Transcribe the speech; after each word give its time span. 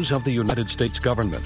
news 0.00 0.12
of 0.12 0.24
the 0.24 0.30
United 0.30 0.70
States 0.70 0.98
government. 0.98 1.42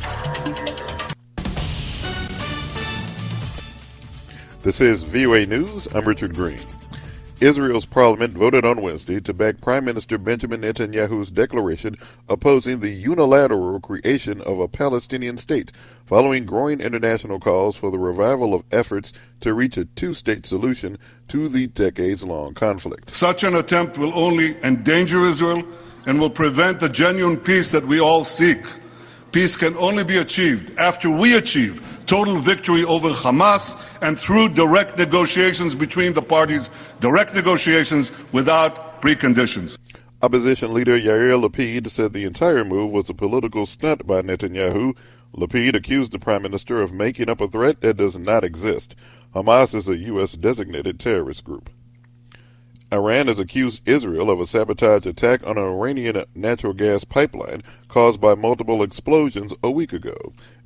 This 4.62 4.80
is 4.80 5.02
VOA 5.02 5.44
News. 5.44 5.92
I'm 5.92 6.04
Richard 6.04 6.36
Green. 6.36 6.60
Israel's 7.40 7.84
parliament 7.84 8.34
voted 8.34 8.64
on 8.64 8.80
Wednesday 8.80 9.18
to 9.22 9.34
back 9.34 9.60
Prime 9.60 9.84
Minister 9.84 10.18
Benjamin 10.18 10.60
Netanyahu's 10.60 11.32
declaration 11.32 11.96
opposing 12.28 12.78
the 12.78 12.90
unilateral 12.90 13.80
creation 13.80 14.40
of 14.42 14.60
a 14.60 14.68
Palestinian 14.68 15.36
state, 15.36 15.72
following 16.06 16.46
growing 16.46 16.80
international 16.80 17.40
calls 17.40 17.74
for 17.74 17.90
the 17.90 17.98
revival 17.98 18.54
of 18.54 18.62
efforts 18.70 19.12
to 19.40 19.52
reach 19.52 19.76
a 19.76 19.84
two 19.84 20.14
state 20.14 20.46
solution 20.46 20.96
to 21.26 21.48
the 21.48 21.66
decades 21.66 22.22
long 22.22 22.54
conflict. 22.54 23.12
Such 23.12 23.42
an 23.42 23.56
attempt 23.56 23.98
will 23.98 24.14
only 24.14 24.56
endanger 24.62 25.24
Israel 25.24 25.64
and 26.06 26.20
will 26.20 26.30
prevent 26.30 26.80
the 26.80 26.88
genuine 26.88 27.36
peace 27.36 27.70
that 27.70 27.86
we 27.86 28.00
all 28.00 28.24
seek. 28.24 28.64
Peace 29.32 29.56
can 29.56 29.74
only 29.76 30.04
be 30.04 30.18
achieved 30.18 30.78
after 30.78 31.10
we 31.10 31.36
achieve 31.36 32.04
total 32.06 32.38
victory 32.38 32.84
over 32.84 33.08
Hamas 33.08 33.76
and 34.02 34.18
through 34.18 34.50
direct 34.50 34.98
negotiations 34.98 35.74
between 35.74 36.12
the 36.12 36.22
parties, 36.22 36.70
direct 37.00 37.34
negotiations 37.34 38.12
without 38.32 39.02
preconditions. 39.02 39.78
Opposition 40.22 40.72
leader 40.72 40.98
Yair 40.98 41.38
Lapid 41.38 41.88
said 41.90 42.12
the 42.12 42.24
entire 42.24 42.64
move 42.64 42.92
was 42.92 43.10
a 43.10 43.14
political 43.14 43.66
stunt 43.66 44.06
by 44.06 44.22
Netanyahu. 44.22 44.96
Lapid 45.36 45.74
accused 45.74 46.12
the 46.12 46.18
prime 46.18 46.42
minister 46.42 46.80
of 46.80 46.92
making 46.92 47.28
up 47.28 47.40
a 47.40 47.48
threat 47.48 47.80
that 47.80 47.96
does 47.96 48.16
not 48.16 48.44
exist. 48.44 48.94
Hamas 49.34 49.74
is 49.74 49.88
a 49.88 49.96
U.S. 49.96 50.34
designated 50.34 51.00
terrorist 51.00 51.44
group. 51.44 51.68
Iran 52.94 53.26
has 53.26 53.40
accused 53.40 53.82
Israel 53.86 54.30
of 54.30 54.40
a 54.40 54.46
sabotage 54.46 55.04
attack 55.04 55.44
on 55.44 55.58
an 55.58 55.64
Iranian 55.64 56.24
natural 56.36 56.72
gas 56.72 57.02
pipeline 57.02 57.62
caused 57.94 58.20
by 58.20 58.34
multiple 58.34 58.82
explosions 58.82 59.54
a 59.62 59.70
week 59.70 59.92
ago. 59.92 60.16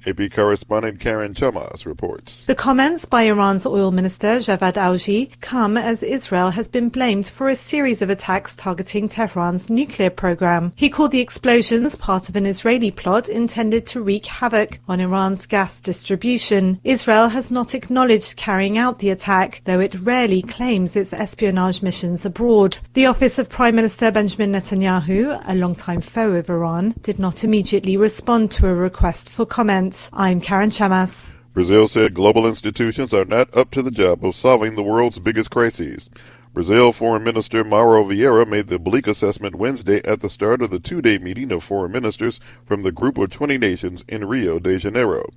AP 0.06 0.30
correspondent 0.30 0.98
Karen 0.98 1.34
Chamas 1.34 1.84
reports. 1.84 2.46
The 2.46 2.54
comments 2.54 3.04
by 3.04 3.24
Iran's 3.24 3.66
oil 3.66 3.90
minister 3.90 4.36
Javad 4.38 4.74
Owji 4.74 5.38
come 5.40 5.76
as 5.76 6.02
Israel 6.02 6.50
has 6.50 6.68
been 6.68 6.88
blamed 6.88 7.28
for 7.28 7.50
a 7.50 7.56
series 7.56 8.00
of 8.00 8.08
attacks 8.08 8.56
targeting 8.56 9.08
Tehran's 9.08 9.68
nuclear 9.68 10.08
program. 10.08 10.72
He 10.76 10.88
called 10.88 11.10
the 11.10 11.20
explosions 11.20 11.96
part 11.96 12.30
of 12.30 12.36
an 12.36 12.46
Israeli 12.46 12.90
plot 12.90 13.28
intended 13.28 13.86
to 13.88 14.00
wreak 14.00 14.24
havoc 14.24 14.78
on 14.88 15.00
Iran's 15.00 15.44
gas 15.44 15.80
distribution. 15.80 16.80
Israel 16.84 17.28
has 17.28 17.50
not 17.50 17.74
acknowledged 17.74 18.36
carrying 18.36 18.78
out 18.78 19.00
the 19.00 19.10
attack, 19.10 19.60
though 19.64 19.80
it 19.80 20.00
rarely 20.00 20.40
claims 20.40 20.96
its 20.96 21.12
espionage 21.12 21.82
missions 21.82 22.24
abroad. 22.24 22.78
The 22.94 23.06
office 23.06 23.38
of 23.38 23.50
Prime 23.50 23.74
Minister 23.74 24.10
Benjamin 24.12 24.52
Netanyahu, 24.52 25.42
a 25.44 25.54
longtime 25.56 26.00
foe 26.00 26.32
of 26.36 26.48
Iran, 26.48 26.94
did 27.02 27.17
not 27.18 27.44
immediately 27.44 27.96
respond 27.96 28.50
to 28.52 28.66
a 28.66 28.74
request 28.74 29.28
for 29.28 29.44
comment. 29.44 30.08
I'm 30.12 30.40
Karen 30.40 30.70
Chamas. 30.70 31.34
Brazil 31.52 31.88
said 31.88 32.14
global 32.14 32.46
institutions 32.46 33.12
are 33.12 33.24
not 33.24 33.54
up 33.56 33.70
to 33.72 33.82
the 33.82 33.90
job 33.90 34.24
of 34.24 34.36
solving 34.36 34.76
the 34.76 34.82
world's 34.82 35.18
biggest 35.18 35.50
crises. 35.50 36.08
Brazil 36.54 36.92
Foreign 36.92 37.22
Minister 37.22 37.62
Mauro 37.62 38.02
Vieira 38.04 38.46
made 38.46 38.68
the 38.68 38.78
bleak 38.78 39.06
assessment 39.06 39.54
Wednesday 39.54 40.00
at 40.04 40.20
the 40.20 40.28
start 40.28 40.62
of 40.62 40.70
the 40.70 40.80
two-day 40.80 41.18
meeting 41.18 41.52
of 41.52 41.62
foreign 41.62 41.92
ministers 41.92 42.40
from 42.64 42.82
the 42.82 42.90
Group 42.90 43.18
of 43.18 43.30
20 43.30 43.58
Nations 43.58 44.04
in 44.08 44.24
Rio 44.24 44.58
de 44.58 44.78
Janeiro. 44.78 45.28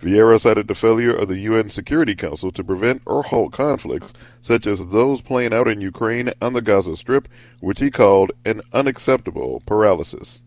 Vieira 0.00 0.40
cited 0.40 0.68
the 0.68 0.74
failure 0.74 1.14
of 1.14 1.28
the 1.28 1.40
UN 1.40 1.68
Security 1.68 2.14
Council 2.14 2.50
to 2.52 2.64
prevent 2.64 3.02
or 3.06 3.22
halt 3.22 3.52
conflicts 3.52 4.12
such 4.40 4.66
as 4.66 4.86
those 4.86 5.20
playing 5.20 5.52
out 5.52 5.68
in 5.68 5.80
Ukraine 5.80 6.32
and 6.40 6.54
the 6.54 6.62
Gaza 6.62 6.96
Strip, 6.96 7.28
which 7.60 7.80
he 7.80 7.90
called 7.90 8.32
an 8.44 8.60
unacceptable 8.72 9.62
paralysis. 9.66 10.42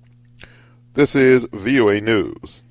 This 0.96 1.14
is 1.14 1.46
VOA 1.52 2.00
News. 2.00 2.64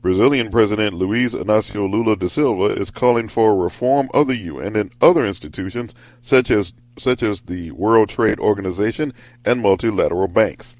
Brazilian 0.00 0.48
President 0.48 0.94
Luiz 0.94 1.34
Inácio 1.34 1.90
Lula 1.90 2.14
da 2.14 2.28
Silva 2.28 2.66
is 2.66 2.92
calling 2.92 3.26
for 3.26 3.56
reform 3.56 4.08
of 4.14 4.28
the 4.28 4.36
UN 4.36 4.76
and 4.76 4.92
other 5.00 5.26
institutions 5.26 5.92
such 6.20 6.52
as 6.52 6.72
such 6.96 7.24
as 7.24 7.42
the 7.42 7.72
World 7.72 8.10
Trade 8.10 8.38
Organization 8.38 9.12
and 9.44 9.60
multilateral 9.60 10.28
banks. 10.28 10.76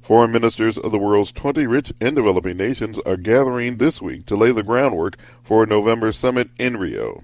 Foreign 0.00 0.32
ministers 0.32 0.78
of 0.78 0.92
the 0.92 0.98
world's 0.98 1.30
20 1.30 1.66
rich 1.66 1.92
and 2.00 2.16
developing 2.16 2.56
nations 2.56 2.98
are 3.00 3.18
gathering 3.18 3.76
this 3.76 4.00
week 4.00 4.24
to 4.24 4.36
lay 4.36 4.52
the 4.52 4.62
groundwork 4.62 5.18
for 5.42 5.64
a 5.64 5.66
November 5.66 6.10
summit 6.10 6.48
in 6.58 6.78
Rio. 6.78 7.22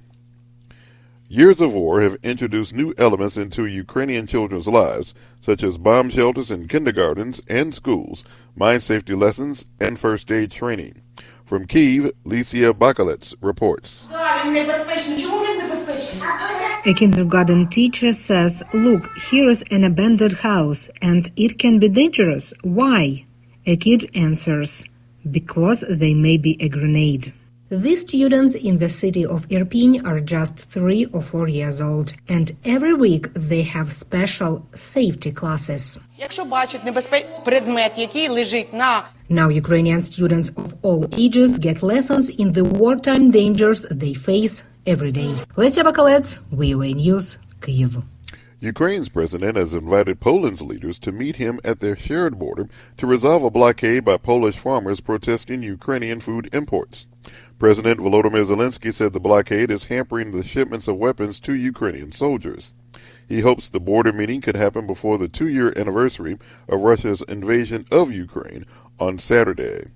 Years 1.28 1.60
of 1.60 1.74
war 1.74 2.02
have 2.02 2.16
introduced 2.22 2.72
new 2.72 2.94
elements 2.98 3.36
into 3.36 3.66
Ukrainian 3.66 4.28
children's 4.28 4.68
lives, 4.68 5.12
such 5.40 5.64
as 5.64 5.76
bomb 5.76 6.08
shelters 6.08 6.52
in 6.52 6.68
kindergartens 6.68 7.42
and 7.48 7.74
schools, 7.74 8.22
mine 8.54 8.78
safety 8.78 9.12
lessons, 9.12 9.66
and 9.80 9.98
first 9.98 10.30
aid 10.30 10.52
training. 10.52 11.02
From 11.44 11.66
Kiev, 11.66 12.12
Lesia 12.24 12.72
Bakalets 12.72 13.34
reports. 13.40 14.08
A 16.86 16.94
kindergarten 16.94 17.66
teacher 17.66 18.12
says, 18.12 18.62
Look, 18.72 19.12
here 19.18 19.48
is 19.48 19.64
an 19.72 19.82
abandoned 19.82 20.34
house 20.34 20.88
and 21.02 21.32
it 21.34 21.58
can 21.58 21.80
be 21.80 21.88
dangerous. 21.88 22.54
Why? 22.62 23.26
A 23.66 23.76
kid 23.76 24.08
answers, 24.14 24.86
Because 25.28 25.82
they 25.90 26.14
may 26.14 26.36
be 26.36 26.56
a 26.62 26.68
grenade. 26.68 27.34
These 27.68 28.02
students 28.02 28.54
in 28.54 28.78
the 28.78 28.88
city 28.88 29.26
of 29.26 29.48
Irpin 29.48 30.06
are 30.06 30.20
just 30.20 30.56
three 30.56 31.06
or 31.06 31.20
four 31.20 31.48
years 31.48 31.80
old, 31.80 32.14
and 32.28 32.56
every 32.64 32.94
week 32.94 33.26
they 33.34 33.62
have 33.62 33.90
special 33.90 34.64
safety 34.72 35.32
classes. 35.32 35.98
Now 39.28 39.48
Ukrainian 39.48 40.02
students 40.02 40.48
of 40.50 40.74
all 40.82 41.08
ages 41.18 41.58
get 41.58 41.82
lessons 41.82 42.28
in 42.28 42.52
the 42.52 42.62
wartime 42.62 43.32
dangers 43.32 43.84
they 43.90 44.14
face 44.14 44.62
every 44.86 45.10
day. 45.10 45.34
Lesia 45.56 45.82
Bakalets, 45.82 46.38
VOA 46.52 46.94
News, 46.94 47.38
Kyiv. 47.60 48.00
Ukraine's 48.60 49.08
president 49.08 49.56
has 49.56 49.74
invited 49.74 50.18
Poland's 50.18 50.62
leaders 50.62 50.98
to 51.00 51.12
meet 51.12 51.36
him 51.36 51.60
at 51.62 51.80
their 51.80 51.96
shared 51.96 52.38
border 52.38 52.68
to 52.96 53.06
resolve 53.06 53.44
a 53.44 53.50
blockade 53.50 54.04
by 54.04 54.16
Polish 54.16 54.56
farmers 54.56 55.00
protesting 55.00 55.62
Ukrainian 55.62 56.20
food 56.20 56.48
imports. 56.54 57.06
President 57.58 57.98
Volodymyr 57.98 58.44
Zelensky 58.44 58.92
said 58.92 59.14
the 59.14 59.20
blockade 59.20 59.70
is 59.70 59.86
hampering 59.86 60.30
the 60.30 60.44
shipments 60.44 60.88
of 60.88 60.96
weapons 60.96 61.40
to 61.40 61.54
Ukrainian 61.54 62.12
soldiers. 62.12 62.74
He 63.26 63.40
hopes 63.40 63.70
the 63.70 63.80
border 63.80 64.12
meeting 64.12 64.42
could 64.42 64.56
happen 64.56 64.86
before 64.86 65.16
the 65.16 65.28
two 65.28 65.48
year 65.48 65.72
anniversary 65.74 66.38
of 66.68 66.82
Russia's 66.82 67.22
invasion 67.22 67.86
of 67.90 68.12
Ukraine 68.12 68.66
on 68.98 69.18
Saturday. 69.18 69.86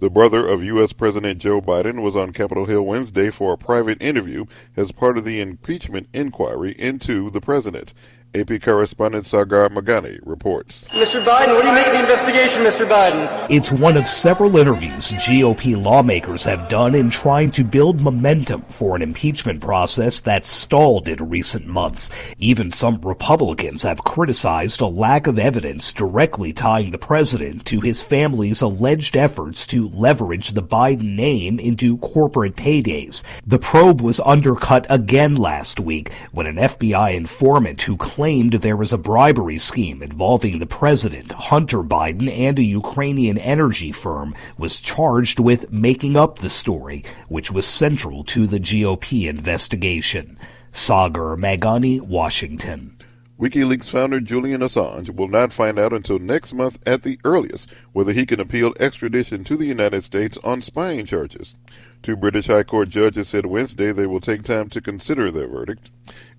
The 0.00 0.10
brother 0.10 0.46
of 0.46 0.62
U.S. 0.62 0.92
President 0.92 1.40
Joe 1.40 1.62
Biden 1.62 2.02
was 2.02 2.14
on 2.14 2.34
Capitol 2.34 2.66
Hill 2.66 2.84
Wednesday 2.84 3.30
for 3.30 3.54
a 3.54 3.58
private 3.58 4.02
interview 4.02 4.44
as 4.76 4.92
part 4.92 5.16
of 5.16 5.24
the 5.24 5.40
impeachment 5.40 6.08
inquiry 6.12 6.72
into 6.78 7.30
the 7.30 7.40
president. 7.40 7.94
AP 8.34 8.60
correspondent 8.62 9.26
Sagar 9.26 9.68
Meghani 9.68 10.18
reports. 10.24 10.88
Mr. 10.88 11.24
Biden, 11.24 11.54
what 11.54 11.62
do 11.62 11.68
you 11.68 11.74
make 11.74 11.86
of 11.86 11.92
the 11.92 12.00
investigation, 12.00 12.64
Mr. 12.64 12.84
Biden? 12.84 13.46
It's 13.48 13.70
one 13.70 13.96
of 13.96 14.08
several 14.08 14.56
interviews 14.56 15.12
GOP 15.12 15.80
lawmakers 15.80 16.42
have 16.42 16.68
done 16.68 16.96
in 16.96 17.10
trying 17.10 17.52
to 17.52 17.62
build 17.62 18.00
momentum 18.00 18.62
for 18.62 18.96
an 18.96 19.02
impeachment 19.02 19.60
process 19.60 20.18
that 20.22 20.46
stalled 20.46 21.06
in 21.06 21.28
recent 21.28 21.68
months. 21.68 22.10
Even 22.38 22.72
some 22.72 23.00
Republicans 23.02 23.84
have 23.84 24.02
criticized 24.02 24.80
a 24.80 24.86
lack 24.86 25.28
of 25.28 25.38
evidence 25.38 25.92
directly 25.92 26.52
tying 26.52 26.90
the 26.90 26.98
president 26.98 27.64
to 27.66 27.80
his 27.80 28.02
family's 28.02 28.62
alleged 28.62 29.16
efforts 29.16 29.64
to 29.68 29.90
leverage 29.90 30.50
the 30.50 30.62
Biden 30.62 31.14
name 31.14 31.60
into 31.60 31.98
corporate 31.98 32.56
paydays. 32.56 33.22
The 33.46 33.60
probe 33.60 34.00
was 34.00 34.18
undercut 34.18 34.88
again 34.90 35.36
last 35.36 35.78
week 35.78 36.10
when 36.32 36.48
an 36.48 36.56
FBI 36.56 37.14
informant 37.14 37.80
who 37.82 37.96
claimed 37.96 38.23
claimed 38.24 38.54
there 38.54 38.74
was 38.74 38.90
a 38.90 38.96
bribery 38.96 39.58
scheme 39.58 40.02
involving 40.02 40.58
the 40.58 40.64
president, 40.64 41.30
Hunter 41.32 41.82
Biden, 41.82 42.30
and 42.30 42.58
a 42.58 42.62
Ukrainian 42.62 43.36
energy 43.36 43.92
firm 43.92 44.34
was 44.56 44.80
charged 44.80 45.38
with 45.38 45.70
making 45.70 46.16
up 46.16 46.38
the 46.38 46.48
story, 46.48 47.04
which 47.28 47.50
was 47.50 47.66
central 47.66 48.24
to 48.24 48.46
the 48.46 48.58
GOP 48.58 49.28
investigation. 49.28 50.38
Sagar 50.72 51.36
Meghani, 51.36 52.00
Washington. 52.00 52.96
WikiLeaks 53.38 53.90
founder 53.90 54.20
Julian 54.20 54.62
Assange 54.62 55.14
will 55.14 55.28
not 55.28 55.52
find 55.52 55.78
out 55.78 55.92
until 55.92 56.18
next 56.18 56.54
month 56.54 56.78
at 56.86 57.02
the 57.02 57.18
earliest 57.24 57.68
whether 57.92 58.12
he 58.12 58.24
can 58.24 58.40
appeal 58.40 58.72
extradition 58.80 59.44
to 59.44 59.54
the 59.54 59.66
United 59.66 60.02
States 60.02 60.38
on 60.42 60.62
spying 60.62 61.04
charges. 61.04 61.56
Two 62.04 62.16
British 62.16 62.48
High 62.48 62.64
Court 62.64 62.90
judges 62.90 63.30
said 63.30 63.46
Wednesday 63.46 63.90
they 63.90 64.06
will 64.06 64.20
take 64.20 64.42
time 64.42 64.68
to 64.68 64.82
consider 64.82 65.30
their 65.30 65.48
verdict. 65.48 65.90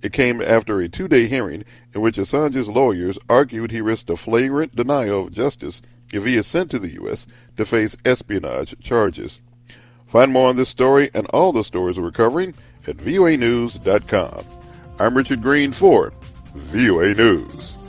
It 0.03 0.13
came 0.13 0.39
after 0.39 0.79
a 0.79 0.87
two 0.87 1.07
day 1.07 1.25
hearing 1.25 1.65
in 1.91 2.01
which 2.01 2.17
Assange's 2.17 2.69
lawyers 2.69 3.17
argued 3.27 3.71
he 3.71 3.81
risked 3.81 4.11
a 4.11 4.15
flagrant 4.15 4.75
denial 4.75 5.25
of 5.25 5.33
justice 5.33 5.81
if 6.13 6.23
he 6.23 6.37
is 6.37 6.45
sent 6.45 6.69
to 6.69 6.77
the 6.77 6.93
U.S. 6.93 7.25
to 7.57 7.65
face 7.65 7.97
espionage 8.05 8.75
charges. 8.79 9.41
Find 10.05 10.31
more 10.31 10.49
on 10.49 10.55
this 10.55 10.69
story 10.69 11.09
and 11.15 11.25
all 11.33 11.51
the 11.51 11.63
stories 11.63 11.99
we're 11.99 12.11
covering 12.11 12.53
at 12.85 12.97
voanews.com. 12.97 14.45
I'm 14.99 15.17
Richard 15.17 15.41
Green 15.41 15.71
for 15.71 16.13
VOA 16.53 17.15
News. 17.15 17.84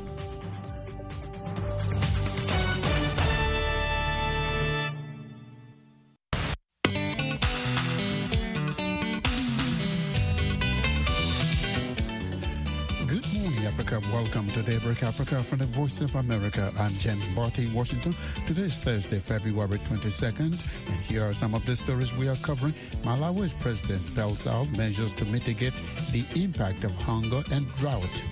Daybreak 14.66 15.04
Africa 15.04 15.44
from 15.44 15.60
the 15.60 15.66
Voice 15.66 16.00
of 16.00 16.12
America. 16.16 16.72
I'm 16.76 16.90
James 16.94 17.28
Butty 17.36 17.66
in 17.68 17.72
Washington. 17.72 18.16
Today 18.48 18.62
is 18.62 18.76
Thursday, 18.76 19.20
February 19.20 19.78
22nd, 19.78 20.40
and 20.40 20.96
here 21.06 21.22
are 21.22 21.32
some 21.32 21.54
of 21.54 21.64
the 21.64 21.76
stories 21.76 22.12
we 22.16 22.28
are 22.28 22.34
covering. 22.38 22.74
Malawi's 23.04 23.52
president 23.52 24.02
spells 24.02 24.44
out 24.44 24.68
measures 24.70 25.12
to 25.12 25.24
mitigate 25.26 25.80
the 26.10 26.24
impact 26.34 26.82
of 26.82 26.90
hunger 26.96 27.44
and 27.52 27.72
drought. 27.76 28.24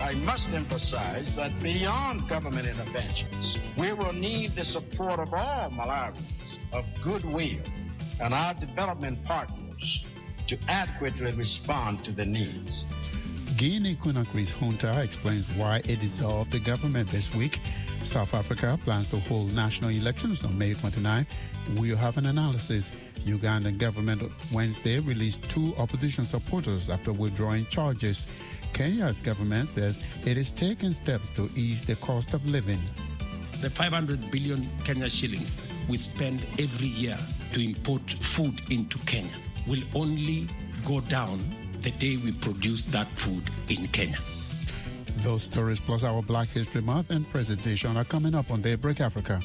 I 0.00 0.14
must 0.24 0.48
emphasize 0.50 1.34
that 1.34 1.60
beyond 1.60 2.28
government 2.28 2.68
interventions, 2.68 3.58
we 3.76 3.92
will 3.92 4.12
need 4.12 4.52
the 4.52 4.64
support 4.64 5.18
of 5.18 5.34
all 5.34 5.70
Malawians 5.70 6.22
of 6.72 6.84
goodwill 7.02 7.58
and 8.20 8.32
our 8.32 8.54
development 8.54 9.24
partners 9.24 10.04
to 10.46 10.56
adequately 10.68 11.32
respond 11.32 12.04
to 12.04 12.12
the 12.12 12.24
needs. 12.24 12.84
Guinea 13.56 13.94
Conakry's 13.94 14.50
junta 14.50 15.00
explains 15.00 15.48
why 15.50 15.76
it 15.84 16.00
dissolved 16.00 16.50
the 16.50 16.58
government 16.58 17.08
this 17.08 17.32
week. 17.34 17.60
South 18.02 18.34
Africa 18.34 18.76
plans 18.84 19.08
to 19.10 19.20
hold 19.20 19.54
national 19.54 19.90
elections 19.90 20.42
on 20.42 20.58
May 20.58 20.74
29. 20.74 21.24
We'll 21.76 21.96
have 21.96 22.16
an 22.16 22.26
analysis. 22.26 22.92
Ugandan 23.24 23.78
government 23.78 24.22
Wednesday 24.52 24.98
released 24.98 25.42
two 25.48 25.72
opposition 25.78 26.24
supporters 26.24 26.90
after 26.90 27.12
withdrawing 27.12 27.66
charges. 27.66 28.26
Kenya's 28.72 29.20
government 29.20 29.68
says 29.68 30.02
it 30.24 30.36
is 30.36 30.50
taking 30.50 30.92
steps 30.92 31.28
to 31.36 31.48
ease 31.54 31.84
the 31.84 31.94
cost 31.96 32.34
of 32.34 32.44
living. 32.46 32.80
The 33.60 33.70
500 33.70 34.32
billion 34.32 34.68
Kenya 34.84 35.08
shillings 35.08 35.62
we 35.88 35.96
spend 35.96 36.44
every 36.58 36.88
year 36.88 37.18
to 37.52 37.64
import 37.64 38.02
food 38.20 38.60
into 38.70 38.98
Kenya 39.00 39.30
will 39.68 39.82
only 39.94 40.48
go 40.84 41.00
down 41.02 41.54
the 41.84 41.90
day 41.90 42.16
we 42.16 42.32
produce 42.32 42.82
that 42.84 43.06
food 43.08 43.42
in 43.68 43.86
Kenya. 43.88 44.16
Those 45.18 45.42
stories 45.42 45.78
plus 45.78 46.02
our 46.02 46.22
Black 46.22 46.48
History 46.48 46.80
Month 46.80 47.10
and 47.10 47.28
presentation 47.30 47.98
are 47.98 48.04
coming 48.04 48.34
up 48.34 48.50
on 48.50 48.62
Daybreak 48.62 49.02
Africa. 49.02 49.38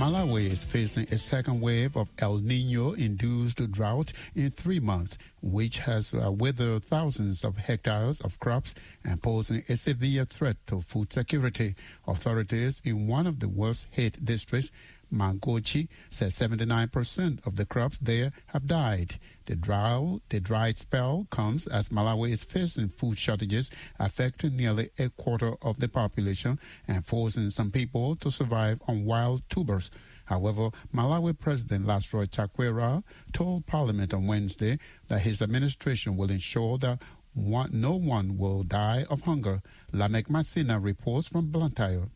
Malawi 0.00 0.46
is 0.50 0.64
facing 0.64 1.06
a 1.12 1.18
second 1.18 1.60
wave 1.60 1.96
of 1.96 2.08
El 2.18 2.38
Nino 2.38 2.94
induced 2.94 3.70
drought 3.70 4.12
in 4.34 4.50
three 4.50 4.80
months, 4.80 5.16
which 5.42 5.78
has 5.78 6.12
uh, 6.14 6.32
withered 6.32 6.84
thousands 6.86 7.44
of 7.44 7.56
hectares 7.56 8.20
of 8.22 8.40
crops 8.40 8.74
and 9.04 9.22
posing 9.22 9.62
a 9.68 9.76
severe 9.76 10.24
threat 10.24 10.56
to 10.66 10.80
food 10.80 11.12
security. 11.12 11.76
Authorities 12.08 12.82
in 12.84 13.06
one 13.06 13.28
of 13.28 13.38
the 13.38 13.48
worst 13.48 13.86
hit 13.90 14.24
districts 14.24 14.72
Mangochi 15.12 15.88
says 16.10 16.38
79% 16.38 17.46
of 17.46 17.56
the 17.56 17.66
crops 17.66 17.98
there 17.98 18.32
have 18.46 18.66
died. 18.66 19.16
The 19.46 19.56
drought, 19.56 20.20
the 20.28 20.40
dry 20.40 20.72
spell 20.72 21.26
comes 21.30 21.66
as 21.66 21.88
Malawi 21.88 22.30
is 22.30 22.44
facing 22.44 22.88
food 22.90 23.18
shortages 23.18 23.70
affecting 23.98 24.56
nearly 24.56 24.90
a 24.98 25.10
quarter 25.10 25.54
of 25.62 25.80
the 25.80 25.88
population 25.88 26.58
and 26.86 27.04
forcing 27.04 27.50
some 27.50 27.70
people 27.70 28.16
to 28.16 28.30
survive 28.30 28.80
on 28.86 29.04
wild 29.04 29.42
tubers. 29.48 29.90
However, 30.26 30.70
Malawi 30.94 31.36
President 31.36 31.86
Lazarus 31.86 32.28
Chakwera 32.28 33.02
told 33.32 33.66
Parliament 33.66 34.14
on 34.14 34.28
Wednesday 34.28 34.78
that 35.08 35.22
his 35.22 35.42
administration 35.42 36.16
will 36.16 36.30
ensure 36.30 36.78
that 36.78 37.02
one, 37.34 37.70
no 37.72 37.96
one 37.96 38.38
will 38.38 38.62
die 38.62 39.04
of 39.10 39.22
hunger. 39.22 39.62
Lamek 39.92 40.28
Masina 40.28 40.82
reports 40.82 41.28
from 41.28 41.50
Blantyre. 41.50 42.08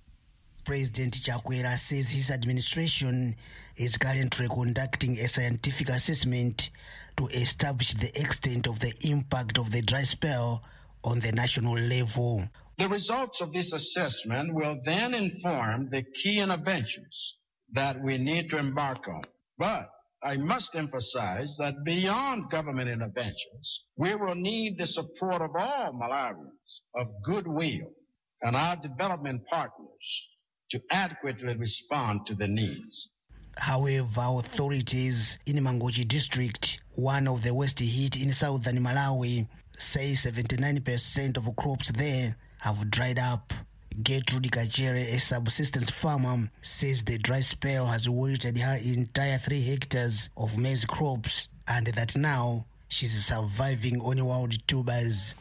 President 0.65 1.13
Chakwera 1.13 1.77
says 1.77 2.11
his 2.11 2.31
administration 2.31 3.37
is 3.77 3.99
currently 3.99 4.49
conducting 4.49 5.13
a 5.13 5.29
scientific 5.29 5.91
assessment 5.91 6.71
to 7.19 7.27
establish 7.29 7.93
the 7.93 8.09
extent 8.19 8.67
of 8.67 8.81
the 8.81 8.95
impact 9.03 9.59
of 9.59 9.71
the 9.71 9.83
dry 9.83 10.01
spell 10.01 10.63
on 11.05 11.19
the 11.19 11.33
national 11.33 11.79
level. 11.79 12.49
The 12.79 12.89
results 12.89 13.41
of 13.43 13.53
this 13.53 13.71
assessment 13.73 14.55
will 14.55 14.81
then 14.85 15.13
inform 15.13 15.91
the 15.91 16.03
key 16.23 16.41
interventions 16.41 17.35
that 17.75 18.03
we 18.03 18.17
need 18.17 18.49
to 18.51 18.59
embark 18.59 19.07
on. 19.07 19.23
But 19.59 19.91
I 20.23 20.39
must 20.39 20.71
emphasize 20.75 21.55
that 21.59 21.85
beyond 21.85 22.51
government 22.51 22.89
interventions, 22.89 23.81
we 23.99 24.15
will 24.15 24.35
need 24.35 24.79
the 24.79 24.87
support 24.87 25.43
of 25.43 25.51
all 25.55 25.93
Malawians 25.93 26.81
of 26.97 27.09
goodwill 27.23 27.93
and 28.41 28.57
our 28.57 28.77
development 28.77 29.43
partners 29.51 29.89
to 30.71 30.81
adequately 30.91 31.55
respond 31.57 32.27
to 32.27 32.35
the 32.35 32.47
needs. 32.47 33.09
However, 33.57 34.21
authorities 34.21 35.39
in 35.47 35.57
Mangochi 35.57 36.07
district, 36.07 36.81
one 36.95 37.29
of 37.29 37.43
the 37.43 37.55
worst 37.55 37.79
hit 37.79 38.21
in 38.21 38.33
southern 38.33 38.79
Malawi, 38.79 39.47
say 39.73 40.13
79% 40.13 41.37
of 41.37 41.57
crops 41.57 41.91
there 41.93 42.37
have 42.59 42.91
dried 42.91 43.19
up. 43.19 43.53
Gertrude 44.03 44.51
Kachere, 44.51 44.97
a 44.97 45.19
subsistence 45.19 45.91
farmer, 45.91 46.51
says 46.63 47.05
the 47.05 47.17
dry 47.19 47.41
spell 47.41 47.87
has 47.87 48.09
wilted 48.09 48.59
her 48.59 48.77
entire 48.83 49.39
three 49.39 49.63
hectares 49.63 50.31
of 50.37 50.59
maize 50.59 50.85
crops 50.85 51.49
and 51.69 51.87
that 51.87 52.17
now 52.17 52.67
she's 52.89 53.25
surviving 53.25 54.01
on 54.01 54.25
wild 54.25 54.67
tubers. 54.67 55.37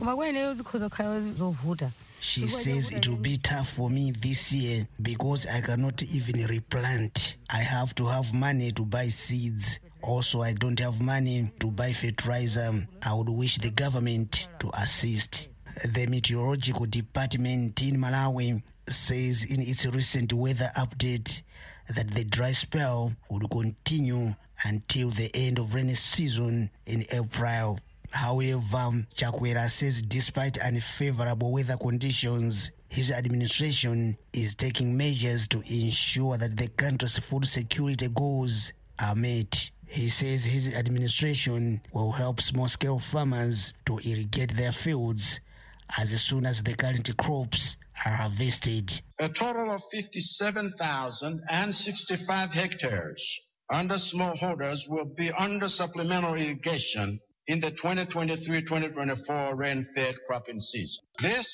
She 2.24 2.48
says 2.48 2.90
it 2.92 3.06
will 3.06 3.18
be 3.18 3.36
tough 3.36 3.68
for 3.68 3.90
me 3.90 4.12
this 4.12 4.54
year 4.54 4.88
because 5.02 5.46
I 5.46 5.60
cannot 5.60 6.02
even 6.04 6.46
replant. 6.46 7.36
I 7.50 7.58
have 7.58 7.94
to 7.96 8.06
have 8.06 8.34
money 8.34 8.72
to 8.72 8.86
buy 8.86 9.08
seeds. 9.08 9.82
Also, 10.02 10.42
I 10.42 10.54
don't 10.54 10.80
have 10.80 11.02
money 11.02 11.52
to 11.60 11.70
buy 11.70 11.92
fertilizer. 11.92 12.88
I 13.06 13.14
would 13.14 13.28
wish 13.30 13.58
the 13.58 13.72
government 13.72 14.48
to 14.60 14.72
assist. 14.74 15.50
The 15.86 16.08
meteorological 16.08 16.86
department 16.86 17.82
in 17.84 17.98
Malawi 17.98 18.64
says 18.88 19.44
in 19.44 19.62
its 19.62 19.86
recent 19.86 20.32
weather 20.32 20.70
update 20.78 21.42
that 21.94 22.10
the 22.10 22.24
dry 22.24 22.52
spell 22.52 23.12
would 23.30 23.50
continue 23.52 24.34
until 24.64 25.10
the 25.10 25.30
end 25.34 25.60
of 25.60 25.74
rainy 25.74 25.94
season 25.94 26.70
in 26.86 27.04
April. 27.12 27.80
However, 28.14 29.06
Chakwera 29.16 29.68
says 29.70 30.04
despite 30.04 30.60
unfavorable 30.60 31.52
weather 31.52 31.78
conditions, 31.78 32.70
his 32.88 33.12
administration 33.12 34.16
is 34.32 34.54
taking 34.54 34.96
measures 34.96 35.48
to 35.48 35.62
ensure 35.62 36.38
that 36.38 36.56
the 36.56 36.68
country's 36.68 37.18
food 37.18 37.48
security 37.48 38.10
goals 38.14 38.72
are 39.00 39.16
met. 39.16 39.72
He 39.88 40.10
says 40.10 40.46
his 40.46 40.76
administration 40.76 41.82
will 41.92 42.12
help 42.12 42.40
small 42.40 42.68
scale 42.68 43.00
farmers 43.00 43.74
to 43.88 43.98
irrigate 44.06 44.56
their 44.56 44.74
fields 44.74 45.40
as 45.98 46.12
soon 46.22 46.46
as 46.46 46.62
the 46.62 46.76
current 46.76 47.18
crops 47.18 47.78
are 48.06 48.14
harvested. 48.14 49.02
A 49.22 49.30
total 49.30 49.72
of 49.74 49.82
57,065 49.92 52.52
hectares 52.52 53.24
under 53.72 53.98
smallholders 54.14 54.78
will 54.88 55.06
be 55.18 55.32
under 55.32 55.68
supplemental 55.68 56.36
irrigation 56.36 57.20
in 57.48 57.60
the 57.60 57.72
2023-2024 57.72 59.58
rain-fed 59.58 60.16
cropping 60.28 60.60
season. 60.60 61.04
This 61.22 61.48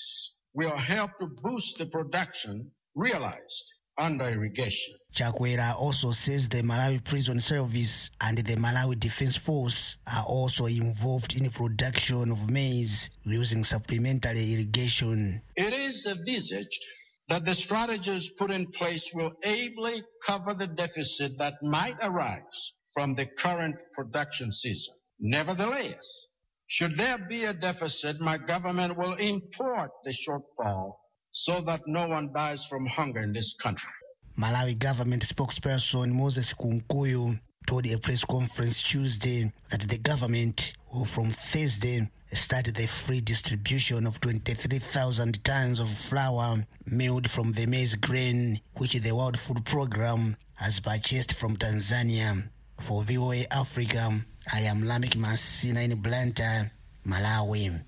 will 0.54 0.78
help 0.78 1.12
to 1.20 1.28
boost 1.42 1.78
the 1.78 1.86
production 1.88 2.72
realized 2.96 3.74
under 3.98 4.26
irrigation. 4.26 4.96
Chakwera 5.14 5.76
also 5.76 6.12
says 6.12 6.48
the 6.48 6.62
Malawi 6.62 7.04
Prison 7.04 7.40
Service 7.40 8.12
and 8.22 8.38
the 8.38 8.56
Malawi 8.56 9.00
Defense 9.00 9.36
Force 9.36 9.98
are 10.08 10.24
also 10.24 10.66
involved 10.66 11.36
in 11.36 11.44
the 11.44 11.50
production 11.50 12.32
of 12.32 12.50
maize 12.50 13.10
using 13.24 13.64
supplementary 13.64 14.54
irrigation. 14.54 15.42
It 15.56 15.74
is 15.74 16.08
envisaged 16.10 16.84
that 17.28 17.46
the 17.46 17.56
strategies 17.56 18.30
put 18.38 18.52
in 18.52 18.66
place 18.78 19.04
will 19.14 19.32
ably 19.44 20.04
cover 20.26 20.54
the 20.54 20.68
deficit 20.68 21.34
that 21.38 21.54
might 21.62 21.96
arise 22.02 22.42
from 22.94 23.16
the 23.16 23.26
current 23.42 23.76
production 23.94 24.52
season. 24.52 24.94
Nevertheless, 25.20 26.06
should 26.68 26.98
there 26.98 27.18
be 27.28 27.46
a 27.46 27.54
deficit, 27.54 28.20
my 28.22 28.38
government 28.38 28.98
will 28.98 29.16
import 29.16 29.92
the 30.06 30.14
shortfall 30.14 30.94
so 31.32 31.62
that 31.66 31.82
no 31.88 32.08
one 32.08 32.32
dies 32.34 32.64
from 32.70 32.86
hunger 32.86 33.22
in 33.22 33.34
this 33.34 33.56
country. 33.62 33.90
Malawi 34.38 34.78
government 34.80 35.26
spokesperson 35.28 36.14
Moses 36.14 36.54
Kunkuyu 36.54 37.40
told 37.68 37.86
a 37.88 38.00
press 38.00 38.24
conference 38.24 38.82
Tuesday 38.82 39.52
that 39.70 39.82
the 39.82 39.98
government 39.98 40.74
will 40.94 41.06
from 41.06 41.32
Thursday 41.32 42.10
start 42.32 42.66
the 42.66 42.88
free 42.88 43.22
distribution 43.22 44.06
of 44.06 44.22
23,000 44.22 45.44
tons 45.44 45.80
of 45.80 45.90
flour 45.90 46.66
milled 46.86 47.30
from 47.30 47.52
the 47.52 47.66
maize 47.66 47.96
grain 47.96 48.60
which 48.78 48.94
the 48.94 49.12
World 49.12 49.38
Food 49.38 49.66
Programme 49.66 50.38
has 50.54 50.80
purchased 50.80 51.34
from 51.34 51.58
Tanzania. 51.58 52.50
For 52.80 53.04
VOA 53.04 53.44
Africa, 53.52 54.26
I 54.52 54.62
am 54.62 54.82
Lamek 54.82 55.16
Masina 55.16 55.84
in 55.84 55.96
Blantyre, 56.02 56.72
Malawi. 57.06 57.82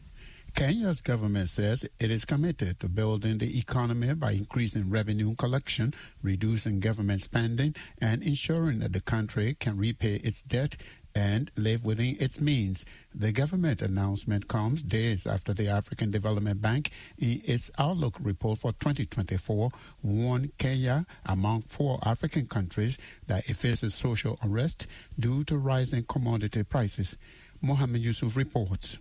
Kenya's 0.53 1.01
government 1.01 1.49
says 1.49 1.85
it 1.99 2.11
is 2.11 2.25
committed 2.25 2.79
to 2.81 2.89
building 2.89 3.39
the 3.39 3.57
economy 3.57 4.13
by 4.13 4.33
increasing 4.33 4.89
revenue 4.89 5.33
collection, 5.35 5.93
reducing 6.21 6.79
government 6.79 7.21
spending, 7.21 7.73
and 7.99 8.21
ensuring 8.21 8.79
that 8.79 8.93
the 8.93 9.01
country 9.01 9.55
can 9.59 9.77
repay 9.77 10.15
its 10.23 10.41
debt 10.43 10.77
and 11.15 11.51
live 11.57 11.83
within 11.83 12.17
its 12.19 12.39
means. 12.39 12.85
The 13.13 13.31
government 13.31 13.81
announcement 13.81 14.47
comes 14.47 14.81
days 14.83 15.27
after 15.27 15.53
the 15.53 15.67
African 15.67 16.11
Development 16.11 16.61
Bank, 16.61 16.91
in 17.17 17.41
its 17.45 17.69
Outlook 17.77 18.17
report 18.21 18.59
for 18.59 18.71
2024, 18.73 19.69
warned 20.03 20.57
Kenya, 20.57 21.05
among 21.25 21.63
four 21.63 21.99
African 22.03 22.47
countries, 22.47 22.97
that 23.27 23.49
it 23.49 23.55
faces 23.55 23.93
social 23.93 24.37
unrest 24.41 24.87
due 25.19 25.43
to 25.45 25.57
rising 25.57 26.03
commodity 26.03 26.63
prices. 26.63 27.17
Mohammed 27.61 28.01
Yusuf 28.01 28.35
reports. 28.35 28.97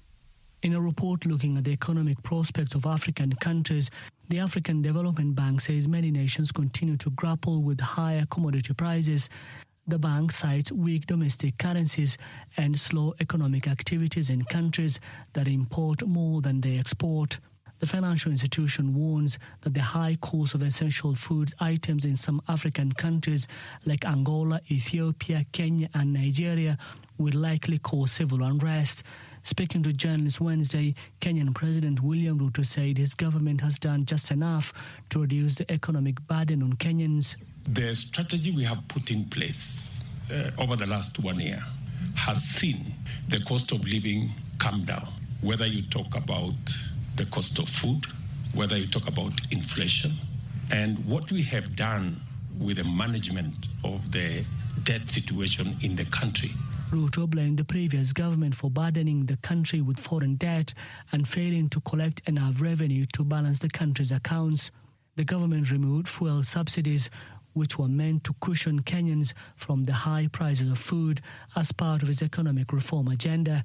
In 0.63 0.75
a 0.75 0.81
report 0.81 1.25
looking 1.25 1.57
at 1.57 1.65
the 1.65 1.71
economic 1.71 2.23
prospects 2.23 2.75
of 2.75 2.85
African 2.85 3.33
countries, 3.33 3.91
the 4.29 4.39
African 4.39 4.83
Development 4.83 5.35
Bank 5.35 5.63
says 5.63 5.89
many 5.89 6.11
nations 6.11 6.53
continue 6.53 6.99
to 6.99 7.11
grapple 7.11 7.63
with 7.63 7.81
higher 7.81 8.27
commodity 8.31 8.75
prices. 8.75 9.31
The 9.91 9.99
bank 9.99 10.31
cites 10.31 10.71
weak 10.71 11.09
domestic 11.09 11.59
currencies 11.59 12.17
and 12.57 12.79
slow 12.79 13.13
economic 13.19 13.67
activities 13.67 14.31
in 14.31 14.45
countries 14.45 15.01
that 15.33 15.49
import 15.49 16.07
more 16.07 16.41
than 16.41 16.61
they 16.61 16.79
export. 16.79 17.41
The 17.81 17.87
financial 17.87 18.31
institution 18.31 18.95
warns 18.95 19.37
that 19.63 19.75
the 19.75 19.83
high 19.83 20.17
cost 20.21 20.55
of 20.55 20.63
essential 20.63 21.17
foods 21.17 21.57
items 21.59 22.05
in 22.05 22.15
some 22.15 22.41
African 22.47 22.93
countries 22.93 23.49
like 23.85 24.05
Angola, 24.05 24.61
Ethiopia, 24.71 25.45
Kenya, 25.51 25.89
and 25.93 26.13
Nigeria 26.13 26.79
will 27.19 27.35
likely 27.35 27.79
cause 27.79 28.13
civil 28.13 28.45
unrest. 28.45 29.03
Speaking 29.43 29.83
to 29.85 29.93
journalists 29.93 30.41
Wednesday, 30.41 30.95
Kenyan 31.21 31.55
President 31.55 32.03
William 32.03 32.39
Ruto 32.39 32.65
said 32.65 32.99
his 32.99 33.15
government 33.15 33.61
has 33.63 33.79
done 33.79 34.05
just 34.05 34.31
enough 34.31 34.73
to 35.11 35.21
reduce 35.21 35.55
the 35.55 35.71
economic 35.71 36.21
burden 36.27 36.63
on 36.63 36.75
Kenyans. 36.75 37.37
The 37.67 37.95
strategy 37.95 38.51
we 38.51 38.65
have 38.65 38.87
put 38.89 39.11
in 39.11 39.25
place 39.31 40.03
uh, 40.31 40.51
over 40.59 40.77
the 40.77 40.87
last 40.87 41.19
one 41.19 41.41
year 41.41 41.63
has 42.17 42.43
seen 42.43 42.95
the 43.29 43.41
cost 43.41 43.73
of 43.73 43.85
living 43.87 44.31
come 44.59 44.85
down. 44.85 45.09
Whether 45.41 45.67
you 45.67 45.83
talk 45.89 46.15
about 46.15 46.55
the 47.17 47.25
cost 47.27 47.59
of 47.59 47.69
food, 47.69 48.07
whether 48.55 48.77
you 48.77 48.87
talk 48.89 49.09
about 49.09 49.33
inflation, 49.51 50.17
and 50.71 51.05
what 51.07 51.31
we 51.33 51.43
have 51.43 51.77
done 51.77 52.21
with 52.59 52.77
the 52.77 52.85
management 52.85 53.69
of 53.85 54.13
the 54.13 54.45
debt 54.85 55.09
situation 55.09 55.77
in 55.83 55.97
the 55.97 56.05
country 56.07 56.55
Ruto 56.91 57.31
blamed 57.31 57.57
the 57.57 57.65
previous 57.65 58.13
government 58.13 58.57
for 58.57 58.69
burdening 58.69 59.27
the 59.27 59.37
country 59.37 59.81
with 59.81 60.01
foreign 60.01 60.35
debt 60.35 60.75
and 61.13 61.29
failing 61.29 61.69
to 61.69 61.81
collect 61.83 62.21
enough 62.27 62.61
revenue 62.61 63.05
to 63.13 63.23
balance 63.23 63.61
the 63.61 63.69
country's 63.69 64.11
accounts. 64.11 64.73
The 65.15 65.23
government 65.23 65.71
removed 65.71 66.09
fuel 66.09 66.43
subsidies, 66.43 67.09
which 67.53 67.79
were 67.79 67.87
meant 67.87 68.25
to 68.25 68.35
cushion 68.41 68.83
Kenyans 68.83 69.35
from 69.55 69.85
the 69.85 69.93
high 69.93 70.29
prices 70.33 70.73
of 70.73 70.79
food 70.79 71.21
as 71.55 71.71
part 71.71 72.03
of 72.03 72.11
its 72.11 72.23
economic 72.23 72.73
reform 72.73 73.07
agenda. 73.07 73.63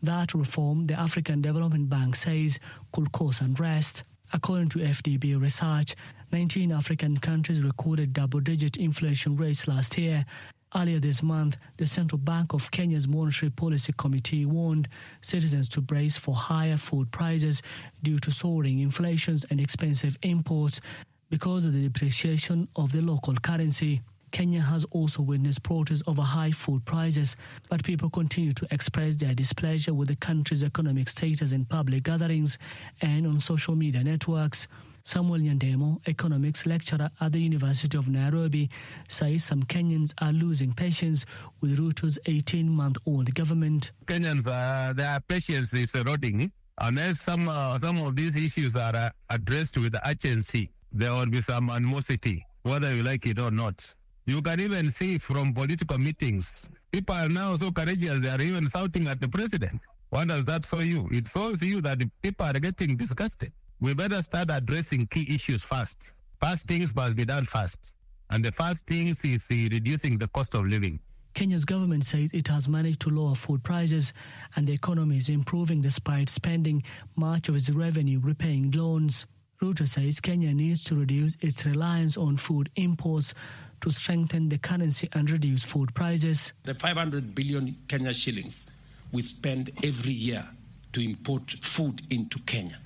That 0.00 0.32
reform, 0.32 0.84
the 0.84 0.94
African 0.94 1.42
Development 1.42 1.90
Bank 1.90 2.14
says, 2.14 2.60
could 2.92 3.10
cause 3.10 3.40
unrest. 3.40 4.04
According 4.32 4.68
to 4.70 4.78
FDB 4.78 5.40
research, 5.40 5.96
19 6.30 6.70
African 6.70 7.16
countries 7.16 7.60
recorded 7.60 8.12
double 8.12 8.38
digit 8.38 8.76
inflation 8.76 9.34
rates 9.34 9.66
last 9.66 9.98
year. 9.98 10.26
Earlier 10.74 11.00
this 11.00 11.22
month, 11.22 11.56
the 11.78 11.86
Central 11.86 12.18
Bank 12.18 12.52
of 12.52 12.70
Kenya's 12.70 13.08
Monetary 13.08 13.48
Policy 13.50 13.94
Committee 13.96 14.44
warned 14.44 14.86
citizens 15.22 15.66
to 15.70 15.80
brace 15.80 16.18
for 16.18 16.34
higher 16.34 16.76
food 16.76 17.10
prices 17.10 17.62
due 18.02 18.18
to 18.18 18.30
soaring 18.30 18.80
inflations 18.80 19.46
and 19.48 19.60
expensive 19.60 20.18
imports 20.22 20.82
because 21.30 21.64
of 21.64 21.72
the 21.72 21.82
depreciation 21.82 22.68
of 22.76 22.92
the 22.92 23.00
local 23.00 23.34
currency. 23.36 24.02
Kenya 24.30 24.60
has 24.60 24.84
also 24.90 25.22
witnessed 25.22 25.62
protests 25.62 26.02
over 26.06 26.20
high 26.20 26.50
food 26.50 26.84
prices, 26.84 27.34
but 27.70 27.82
people 27.82 28.10
continue 28.10 28.52
to 28.52 28.68
express 28.70 29.16
their 29.16 29.34
displeasure 29.34 29.94
with 29.94 30.08
the 30.08 30.16
country's 30.16 30.62
economic 30.62 31.08
status 31.08 31.50
in 31.50 31.64
public 31.64 32.02
gatherings 32.02 32.58
and 33.00 33.26
on 33.26 33.38
social 33.38 33.74
media 33.74 34.04
networks. 34.04 34.68
Samuel 35.08 35.40
Nyandemo, 35.40 36.06
economics 36.06 36.66
lecturer 36.66 37.10
at 37.18 37.32
the 37.32 37.40
University 37.40 37.96
of 37.96 38.10
Nairobi, 38.10 38.68
says 39.08 39.42
some 39.42 39.62
Kenyans 39.62 40.12
are 40.20 40.32
losing 40.32 40.74
patience 40.74 41.24
with 41.62 41.78
Ruto's 41.78 42.18
18-month-old 42.26 43.34
government. 43.34 43.92
Kenyans, 44.04 44.46
uh, 44.46 44.92
their 44.92 45.18
patience 45.20 45.72
is 45.72 45.94
eroding. 45.94 46.52
Unless 46.76 47.20
some 47.22 47.48
uh, 47.48 47.78
some 47.78 47.96
of 48.02 48.16
these 48.16 48.36
issues 48.36 48.76
are 48.76 48.94
uh, 48.94 49.08
addressed 49.30 49.78
with 49.78 49.96
urgency, 50.04 50.70
there 50.92 51.14
will 51.14 51.24
be 51.24 51.40
some 51.40 51.70
animosity, 51.70 52.46
whether 52.64 52.94
you 52.94 53.02
like 53.02 53.24
it 53.24 53.38
or 53.38 53.50
not. 53.50 53.94
You 54.26 54.42
can 54.42 54.60
even 54.60 54.90
see 54.90 55.16
from 55.16 55.54
political 55.54 55.96
meetings, 55.96 56.68
people 56.92 57.14
are 57.14 57.30
now 57.30 57.56
so 57.56 57.72
courageous, 57.72 58.20
they 58.20 58.28
are 58.28 58.42
even 58.42 58.68
shouting 58.68 59.08
at 59.08 59.22
the 59.22 59.28
president. 59.28 59.80
What 60.10 60.28
does 60.28 60.44
that 60.44 60.66
show 60.66 60.80
you? 60.80 61.08
It 61.10 61.28
shows 61.28 61.62
you 61.62 61.80
that 61.80 61.98
people 62.20 62.44
are 62.44 62.60
getting 62.60 62.98
disgusted 62.98 63.52
we 63.80 63.94
better 63.94 64.20
start 64.22 64.48
addressing 64.50 65.06
key 65.06 65.26
issues 65.32 65.62
first. 65.62 66.10
First 66.40 66.64
things 66.64 66.94
must 66.94 67.16
be 67.16 67.24
done 67.24 67.44
first. 67.44 67.94
And 68.30 68.44
the 68.44 68.52
first 68.52 68.84
thing 68.86 69.08
is 69.08 69.24
uh, 69.24 69.54
reducing 69.70 70.18
the 70.18 70.28
cost 70.28 70.54
of 70.54 70.66
living. 70.66 71.00
Kenya's 71.34 71.64
government 71.64 72.04
says 72.04 72.30
it 72.32 72.48
has 72.48 72.68
managed 72.68 73.00
to 73.00 73.10
lower 73.10 73.34
food 73.34 73.62
prices 73.62 74.12
and 74.56 74.66
the 74.66 74.72
economy 74.72 75.16
is 75.16 75.28
improving 75.28 75.80
despite 75.80 76.28
spending 76.28 76.82
much 77.14 77.48
of 77.48 77.54
its 77.54 77.70
revenue 77.70 78.18
repaying 78.20 78.72
loans. 78.72 79.26
Ruto 79.62 79.86
says 79.88 80.20
Kenya 80.20 80.52
needs 80.52 80.82
to 80.84 80.96
reduce 80.96 81.36
its 81.40 81.64
reliance 81.64 82.16
on 82.16 82.36
food 82.36 82.70
imports 82.74 83.34
to 83.80 83.90
strengthen 83.90 84.48
the 84.48 84.58
currency 84.58 85.08
and 85.12 85.30
reduce 85.30 85.62
food 85.62 85.94
prices. 85.94 86.52
The 86.64 86.74
500 86.74 87.34
billion 87.34 87.76
Kenya 87.86 88.12
shillings 88.12 88.66
we 89.12 89.22
spend 89.22 89.70
every 89.84 90.12
year 90.12 90.46
to 90.92 91.00
import 91.00 91.54
food 91.62 92.02
into 92.10 92.40
Kenya 92.40 92.78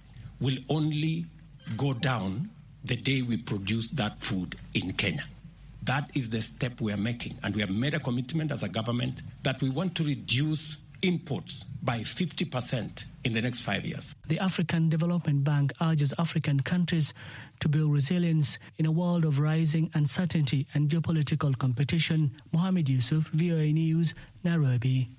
will 0.43 0.59
only 0.69 1.27
go 1.77 1.95
down 1.95 2.51
the 2.85 2.97
day 2.97 3.23
we 3.23 3.37
produce 3.37 3.89
that 3.89 4.21
food 4.23 4.57
in 4.75 4.93
Kenya. 4.93 5.25
That 5.85 6.11
is 6.15 6.31
the 6.31 6.43
step 6.43 6.81
we 6.81 6.93
are 6.93 6.97
making. 6.97 7.39
And 7.43 7.55
we 7.55 7.61
have 7.61 7.71
made 7.71 7.95
a 7.95 8.01
commitment 8.01 8.53
as 8.53 8.63
a 8.63 8.69
government 8.69 9.23
that 9.43 9.61
we 9.63 9.71
want 9.71 9.95
to 9.97 10.05
reduce 10.05 10.79
imports 11.03 11.65
by 11.83 11.99
50% 12.01 13.05
in 13.25 13.35
the 13.35 13.41
next 13.41 13.61
five 13.61 13.85
years. 13.85 14.15
The 14.29 14.39
African 14.39 14.89
Development 14.89 15.43
Bank 15.43 15.73
urges 15.81 16.15
African 16.19 16.61
countries 16.61 17.13
to 17.61 17.69
build 17.69 17.93
resilience 17.93 18.59
in 18.79 18.87
a 18.87 18.93
world 18.93 19.25
of 19.25 19.39
rising 19.39 19.91
uncertainty 19.95 20.67
and 20.75 20.89
geopolitical 20.89 21.57
competition. 21.59 22.33
Mohamed 22.53 22.89
Yusuf, 22.89 23.29
VOA 23.29 23.73
News, 23.73 24.15
Nairobi. 24.45 25.11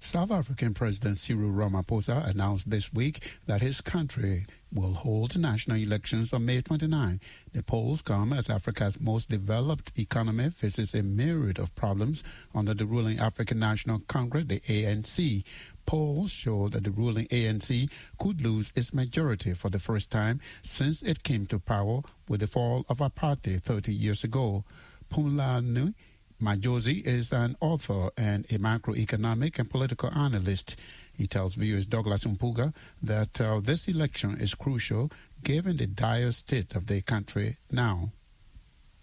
South 0.00 0.30
African 0.30 0.74
President 0.74 1.18
Cyril 1.18 1.50
Ramaphosa 1.50 2.26
announced 2.28 2.70
this 2.70 2.92
week 2.92 3.22
that 3.46 3.60
his 3.60 3.80
country 3.80 4.46
will 4.72 4.92
hold 4.92 5.36
national 5.36 5.76
elections 5.76 6.32
on 6.32 6.46
May 6.46 6.60
29. 6.60 7.20
The 7.52 7.62
polls 7.62 8.02
come 8.02 8.32
as 8.32 8.48
Africa's 8.48 9.00
most 9.00 9.28
developed 9.28 9.98
economy 9.98 10.50
faces 10.50 10.94
a 10.94 11.02
myriad 11.02 11.58
of 11.58 11.74
problems 11.74 12.22
under 12.54 12.74
the 12.74 12.86
ruling 12.86 13.18
African 13.18 13.58
National 13.58 14.00
Congress, 14.06 14.44
the 14.46 14.60
ANC. 14.60 15.42
Polls 15.84 16.30
show 16.30 16.68
that 16.68 16.84
the 16.84 16.90
ruling 16.90 17.26
ANC 17.28 17.90
could 18.18 18.40
lose 18.40 18.72
its 18.76 18.94
majority 18.94 19.52
for 19.52 19.68
the 19.68 19.78
first 19.78 20.10
time 20.10 20.40
since 20.62 21.02
it 21.02 21.22
came 21.22 21.46
to 21.46 21.58
power 21.58 22.02
with 22.28 22.40
the 22.40 22.46
fall 22.46 22.84
of 22.88 22.98
apartheid 22.98 23.62
30 23.62 23.92
years 23.92 24.22
ago. 24.22 24.64
Phumlani 25.12 25.94
Majozi 26.40 27.04
is 27.04 27.32
an 27.32 27.56
author 27.60 28.10
and 28.16 28.44
a 28.46 28.58
macroeconomic 28.58 29.58
and 29.58 29.68
political 29.68 30.10
analyst. 30.16 30.76
He 31.12 31.26
tells 31.26 31.56
viewers 31.56 31.86
Douglas 31.86 32.24
Mpuga 32.24 32.72
that 33.02 33.40
uh, 33.40 33.60
this 33.60 33.88
election 33.88 34.36
is 34.40 34.54
crucial 34.54 35.10
given 35.42 35.76
the 35.76 35.88
dire 35.88 36.30
state 36.30 36.76
of 36.76 36.86
the 36.86 37.02
country 37.02 37.56
now. 37.72 38.12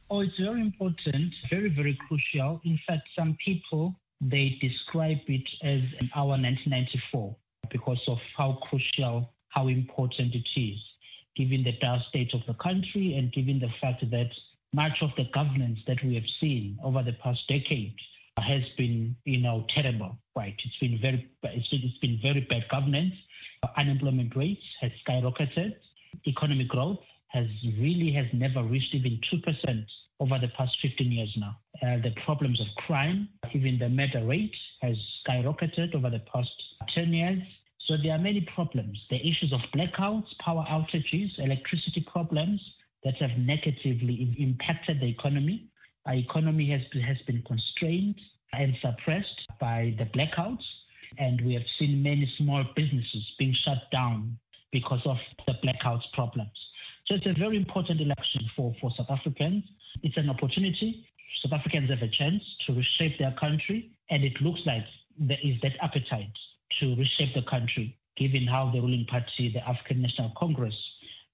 Oh, 0.10 0.22
it's 0.22 0.38
very 0.40 0.62
important, 0.62 1.34
very, 1.50 1.70
very 1.70 1.98
crucial. 2.08 2.62
In 2.64 2.80
fact, 2.88 3.10
some 3.18 3.36
people, 3.44 3.96
they 4.22 4.58
describe 4.62 5.20
it 5.28 5.48
as 5.62 5.82
our 6.16 6.38
1994 6.38 7.36
because 7.70 8.02
of 8.08 8.20
how 8.38 8.60
crucial, 8.70 9.30
how 9.50 9.68
important 9.68 10.36
it 10.36 10.48
is, 10.56 10.78
given 11.36 11.64
the 11.64 11.74
dire 11.82 12.02
state 12.08 12.34
of 12.34 12.42
the 12.48 12.54
country 12.54 13.16
and 13.16 13.34
given 13.34 13.60
the 13.60 13.72
fact 13.82 14.10
that 14.12 14.30
much 14.76 14.98
of 15.02 15.12
the 15.18 15.26
governance 15.34 15.80
that 15.88 16.04
we 16.04 16.16
have 16.16 16.30
seen 16.40 16.78
over 16.84 17.02
the 17.02 17.14
past 17.14 17.40
decade 17.48 17.96
has 18.38 18.64
been, 18.78 19.16
you 19.24 19.40
know, 19.40 19.66
terrible. 19.70 20.18
Right? 20.36 20.56
It's 20.64 20.78
been 20.78 21.00
very, 21.02 21.30
it's 21.44 21.98
been, 22.00 22.20
very 22.22 22.42
bad 22.42 22.66
governance. 22.70 23.14
Unemployment 23.78 24.36
rates 24.36 24.62
has 24.82 24.92
skyrocketed. 25.08 25.76
Economic 26.28 26.68
growth 26.68 27.00
has 27.30 27.48
really 27.80 28.12
has 28.12 28.28
never 28.34 28.64
reached 28.64 28.94
even 28.94 29.20
two 29.30 29.40
percent 29.40 29.86
over 30.20 30.38
the 30.40 30.48
past 30.50 30.72
15 30.82 31.12
years 31.12 31.34
now. 31.38 31.58
Uh, 31.82 31.98
the 32.02 32.14
problems 32.26 32.62
of 32.62 32.68
crime, 32.86 33.28
even 33.54 33.78
the 33.80 33.90
murder 33.90 34.26
rate, 34.26 34.56
has 34.82 34.96
skyrocketed 35.28 35.94
over 35.96 36.10
the 36.10 36.22
past 36.32 36.50
10 36.94 37.14
years. 37.14 37.40
So 37.88 37.96
there 38.02 38.14
are 38.14 38.20
many 38.20 38.48
problems. 38.56 38.98
The 39.10 39.18
issues 39.18 39.54
of 39.54 39.60
blackouts, 39.76 40.26
power 40.40 40.66
outages, 40.70 41.38
electricity 41.38 42.06
problems, 42.12 42.62
that 43.06 43.16
have 43.18 43.38
negatively 43.38 44.36
impacted 44.38 45.00
the 45.00 45.08
economy. 45.08 45.70
Our 46.06 46.16
economy 46.16 46.70
has, 46.72 46.82
has 47.02 47.18
been 47.26 47.42
constrained 47.44 48.20
and 48.52 48.76
suppressed. 48.82 49.48
by 49.60 49.96
the 49.98 50.06
blackouts, 50.06 50.66
and 51.18 51.40
we 51.46 51.54
have 51.54 51.64
seen 51.80 52.04
many 52.04 52.30
small 52.38 52.64
businesses 52.76 53.24
being 53.40 53.56
shut 53.64 53.90
down 53.92 54.38
because 54.72 55.02
of 55.06 55.18
the 55.48 55.54
blackouts 55.64 56.04
problems. 56.14 56.52
So 57.06 57.16
it's 57.16 57.26
a 57.28 57.34
very 57.40 57.56
important 57.56 58.02
election 58.02 58.42
for, 58.56 58.76
for 58.82 58.92
South 58.98 59.10
Africans. 59.10 59.64
It's 60.02 60.18
an 60.18 60.30
opportunity. 60.30 61.08
South 61.44 61.54
Africans 61.54 61.90
have 61.90 62.02
a 62.02 62.10
chance 62.10 62.44
to 62.66 62.74
reshape 62.74 63.20
their 63.20 63.36
country, 63.40 63.92
and 64.10 64.24
it 64.24 64.42
looks 64.42 64.62
like 64.66 64.84
there 65.20 65.38
is 65.44 65.56
that 65.62 65.74
appetite 65.82 66.34
to 66.80 66.96
reshape 66.96 67.34
the 67.36 67.44
country, 67.44 67.96
given 68.18 68.48
how 68.48 68.72
the 68.74 68.82
ruling 68.82 69.06
party, 69.06 69.52
the 69.54 69.68
African 69.68 70.02
National 70.02 70.34
Congress, 70.36 70.76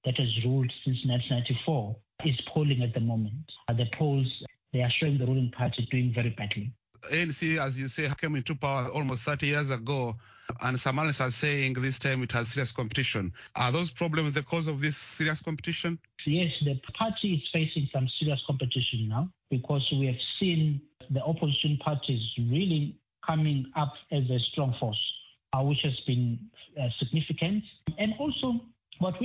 that 0.06 0.18
has 0.18 0.44
ruled 0.44 0.72
since 0.84 0.98
1994, 1.06 1.96
is 2.26 2.40
polling 2.54 2.82
at 2.84 2.94
the 2.94 3.00
moment. 3.00 3.52
The 3.68 3.86
polls, 3.98 4.28
they 4.74 4.82
are 4.82 4.92
showing 5.00 5.18
the 5.18 5.26
ruling 5.26 5.52
party 5.52 5.88
doing 5.92 6.12
very 6.14 6.30
badly. 6.30 6.72
ANC, 7.12 7.58
as 7.58 7.80
you 7.80 7.88
say, 7.88 8.10
came 8.20 8.36
into 8.36 8.56
power 8.56 8.88
almost 8.90 9.22
30 9.24 9.48
years 9.48 9.72
ago, 9.72 10.16
and 10.62 10.80
some 10.80 11.00
analysts 11.00 11.22
are 11.22 11.32
saying 11.32 11.74
this 11.74 11.98
time 11.98 12.22
it 12.24 12.32
has 12.32 12.50
serious 12.50 12.72
competition. 12.72 13.34
Are 13.56 13.72
those 13.72 13.90
problems 13.90 14.34
the 14.34 14.44
cause 14.44 14.68
of 14.68 14.82
this 14.82 14.98
serious 14.98 15.42
competition? 15.42 15.98
Yes, 16.26 16.52
the 16.64 16.80
party 16.98 17.36
is 17.36 17.50
facing 17.52 17.90
some 17.92 18.08
serious 18.20 18.40
competition 18.46 19.08
now 19.08 19.30
because 19.50 19.88
we 19.92 20.06
have 20.08 20.22
seen 20.40 20.82
the 21.10 21.24
opposition 21.24 21.78
parties 21.84 22.22
really 22.38 22.98
coming 23.26 23.66
up 23.76 23.94
as 24.12 24.24
a 24.30 24.40
strong 24.52 24.76
force, 24.80 25.00
uh, 25.54 25.62
which 25.62 25.82
has 25.84 26.00
been 26.06 26.40
uh, 26.80 26.88
significant. 27.00 27.64
And 27.98 28.14
also, 28.20 28.62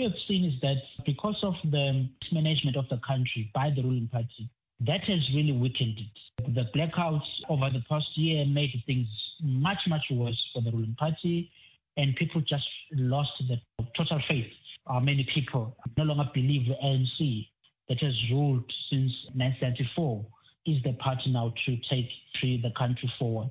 have 0.06 0.18
seen 0.28 0.44
is 0.44 0.60
that 0.62 0.76
because 1.04 1.36
of 1.42 1.54
the 1.70 2.08
mismanagement 2.22 2.76
of 2.76 2.88
the 2.88 3.00
country 3.06 3.50
by 3.54 3.70
the 3.74 3.82
ruling 3.82 4.08
party, 4.08 4.48
that 4.80 5.02
has 5.04 5.20
really 5.34 5.52
weakened 5.52 5.98
it. 5.98 6.54
The 6.54 6.64
blackouts 6.76 7.26
over 7.48 7.70
the 7.70 7.82
past 7.88 8.06
year 8.14 8.44
made 8.44 8.70
things 8.86 9.08
much, 9.42 9.78
much 9.88 10.04
worse 10.10 10.40
for 10.52 10.62
the 10.62 10.70
ruling 10.70 10.96
party, 10.98 11.50
and 11.96 12.14
people 12.16 12.40
just 12.42 12.66
lost 12.92 13.30
the 13.48 13.56
total 13.96 14.20
faith. 14.28 14.50
Uh, 14.86 15.00
many 15.00 15.26
people 15.34 15.76
no 15.96 16.04
longer 16.04 16.30
believe 16.34 16.68
the 16.68 16.74
ANC 16.84 17.48
that 17.88 18.00
has 18.00 18.14
ruled 18.30 18.70
since 18.90 19.12
1994 19.34 20.24
is 20.66 20.82
the 20.82 20.92
party 20.94 21.30
now 21.30 21.52
to 21.64 21.76
take 21.88 22.08
the 22.42 22.70
country 22.76 23.10
forward. 23.18 23.50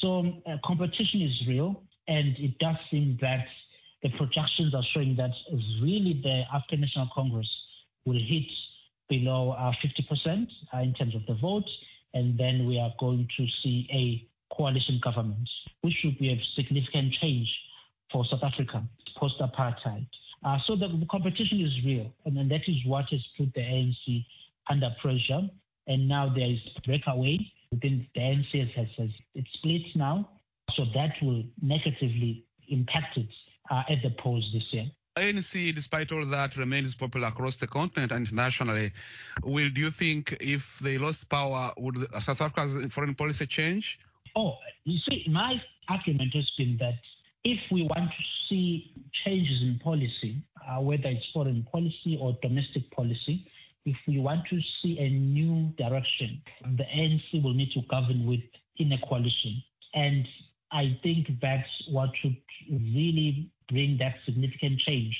So 0.00 0.32
uh, 0.46 0.56
competition 0.64 1.22
is 1.22 1.48
real, 1.48 1.82
and 2.08 2.36
it 2.38 2.58
does 2.58 2.76
seem 2.90 3.16
that 3.20 3.46
the 4.04 4.10
projections 4.10 4.74
are 4.74 4.84
showing 4.92 5.16
that 5.16 5.32
really 5.82 6.20
the 6.22 6.42
African 6.54 6.82
National 6.82 7.08
Congress 7.12 7.48
will 8.04 8.20
hit 8.20 8.44
below 9.08 9.52
uh, 9.52 9.72
50% 9.82 10.46
uh, 10.72 10.78
in 10.78 10.92
terms 10.92 11.14
of 11.14 11.24
the 11.26 11.34
vote, 11.40 11.68
and 12.12 12.38
then 12.38 12.66
we 12.66 12.78
are 12.78 12.92
going 13.00 13.26
to 13.36 13.46
see 13.62 13.88
a 13.90 14.54
coalition 14.54 15.00
government, 15.02 15.48
which 15.80 15.94
would 16.04 16.18
be 16.18 16.30
a 16.30 16.40
significant 16.54 17.14
change 17.14 17.48
for 18.12 18.26
South 18.30 18.42
Africa 18.44 18.84
post 19.16 19.40
apartheid. 19.40 20.06
Uh, 20.44 20.58
so 20.66 20.76
the, 20.76 20.88
competition 21.10 21.60
is 21.62 21.84
real, 21.84 22.12
and, 22.26 22.36
that 22.50 22.60
is 22.68 22.76
what 22.84 23.06
has 23.10 23.20
put 23.38 23.52
the 23.54 23.60
ANC 23.60 24.26
under 24.68 24.94
pressure. 25.00 25.48
And 25.86 26.06
now 26.08 26.32
there 26.34 26.50
is 26.50 26.58
breakaway 26.84 27.38
within 27.70 28.06
the 28.14 28.20
ANC 28.20 28.76
has, 28.76 28.88
has 28.98 29.08
it 29.34 29.46
splits 29.54 29.88
now, 29.96 30.28
so 30.74 30.84
that 30.94 31.14
will 31.22 31.42
negatively 31.62 32.44
impact 32.68 33.16
it 33.16 33.28
at 33.70 34.02
the 34.02 34.10
polls 34.18 34.48
this 34.52 34.64
year. 34.72 34.86
ANC, 35.16 35.72
despite 35.74 36.10
all 36.10 36.24
that, 36.26 36.56
remains 36.56 36.94
popular 36.94 37.28
across 37.28 37.56
the 37.56 37.68
continent 37.68 38.10
and 38.10 38.26
internationally. 38.26 38.90
Will 39.44 39.70
do 39.70 39.80
you 39.80 39.90
think 39.90 40.36
if 40.40 40.78
they 40.80 40.98
lost 40.98 41.28
power, 41.28 41.72
would 41.76 42.10
South 42.20 42.40
Africa's 42.40 42.92
foreign 42.92 43.14
policy 43.14 43.46
change? 43.46 44.00
Oh, 44.34 44.56
you 44.84 44.98
see, 45.08 45.24
my 45.30 45.62
argument 45.88 46.34
has 46.34 46.50
been 46.58 46.76
that 46.78 46.98
if 47.44 47.60
we 47.70 47.82
want 47.82 48.10
to 48.10 48.24
see 48.48 48.92
changes 49.24 49.62
in 49.62 49.78
policy, 49.84 50.42
uh, 50.68 50.80
whether 50.80 51.06
it's 51.06 51.26
foreign 51.32 51.62
policy 51.70 52.18
or 52.20 52.36
domestic 52.42 52.90
policy, 52.90 53.46
if 53.84 53.96
we 54.08 54.18
want 54.18 54.40
to 54.48 54.60
see 54.82 54.98
a 54.98 55.10
new 55.10 55.72
direction, 55.76 56.42
the 56.76 56.84
ANC 56.84 57.42
will 57.42 57.54
need 57.54 57.70
to 57.72 57.82
govern 57.88 58.26
with 58.26 58.40
in 58.78 58.92
a 58.92 58.98
coalition. 59.06 59.62
And 59.94 60.26
I 60.72 60.98
think 61.02 61.28
that's 61.40 61.68
what 61.88 62.10
should 62.20 62.36
really 62.68 63.50
bring 63.68 63.96
that 63.98 64.16
significant 64.24 64.80
change 64.80 65.16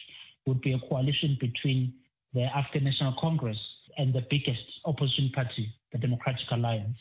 would 0.46 0.60
be 0.60 0.72
a 0.72 0.78
coalition 0.88 1.36
between 1.40 1.94
the 2.34 2.42
African 2.42 2.84
National 2.84 3.14
Congress 3.20 3.58
and 3.96 4.12
the 4.12 4.26
biggest 4.28 4.62
opposition 4.84 5.30
party, 5.34 5.72
the 5.92 5.98
Democratic 5.98 6.50
Alliance. 6.50 6.96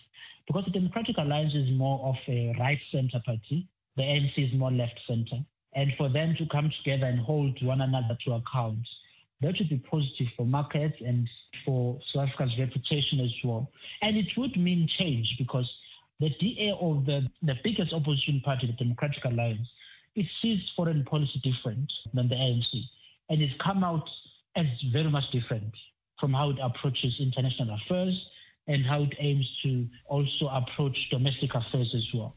Because 0.47 0.65
the 0.65 0.71
Democratic 0.71 1.17
Alliance 1.17 1.53
is 1.53 1.71
more 1.71 2.05
of 2.05 2.15
a 2.27 2.55
right 2.59 2.79
center 2.91 3.21
party, 3.25 3.67
the 3.95 4.03
ANC 4.03 4.33
is 4.37 4.57
more 4.57 4.71
left 4.71 4.99
center. 5.07 5.43
And 5.75 5.91
for 5.97 6.09
them 6.09 6.35
to 6.37 6.45
come 6.51 6.71
together 6.83 7.07
and 7.07 7.19
hold 7.19 7.57
one 7.63 7.81
another 7.81 8.17
to 8.25 8.33
account, 8.33 8.85
that 9.41 9.55
would 9.59 9.69
be 9.69 9.83
positive 9.89 10.27
for 10.37 10.45
markets 10.45 10.95
and 11.05 11.27
for 11.65 11.99
South 12.13 12.29
Africa's 12.29 12.57
reputation 12.59 13.19
as 13.19 13.31
well. 13.43 13.69
And 14.01 14.15
it 14.17 14.27
would 14.37 14.55
mean 14.57 14.87
change 14.97 15.27
because 15.37 15.69
the 16.19 16.29
DA 16.39 16.73
of 16.79 17.05
the, 17.05 17.27
the 17.41 17.55
biggest 17.63 17.91
opposition 17.91 18.41
party, 18.45 18.67
the 18.67 18.73
Democratic 18.73 19.25
Alliance, 19.25 19.67
it 20.15 20.25
sees 20.41 20.59
foreign 20.75 21.03
policy 21.05 21.41
different 21.43 21.91
than 22.13 22.29
the 22.29 22.35
ANC. 22.35 22.83
And 23.29 23.41
it's 23.41 23.53
come 23.63 23.83
out 23.83 24.07
as 24.55 24.65
very 24.91 25.09
much 25.09 25.23
different 25.31 25.73
from 26.19 26.33
how 26.33 26.51
it 26.51 26.57
approaches 26.61 27.15
international 27.19 27.75
affairs 27.75 28.27
and 28.67 28.85
how 28.85 29.03
it 29.03 29.13
aims 29.19 29.49
to 29.63 29.87
also 30.07 30.47
approach 30.47 30.97
domestic 31.09 31.53
affairs 31.55 31.93
as 31.95 32.07
well. 32.13 32.35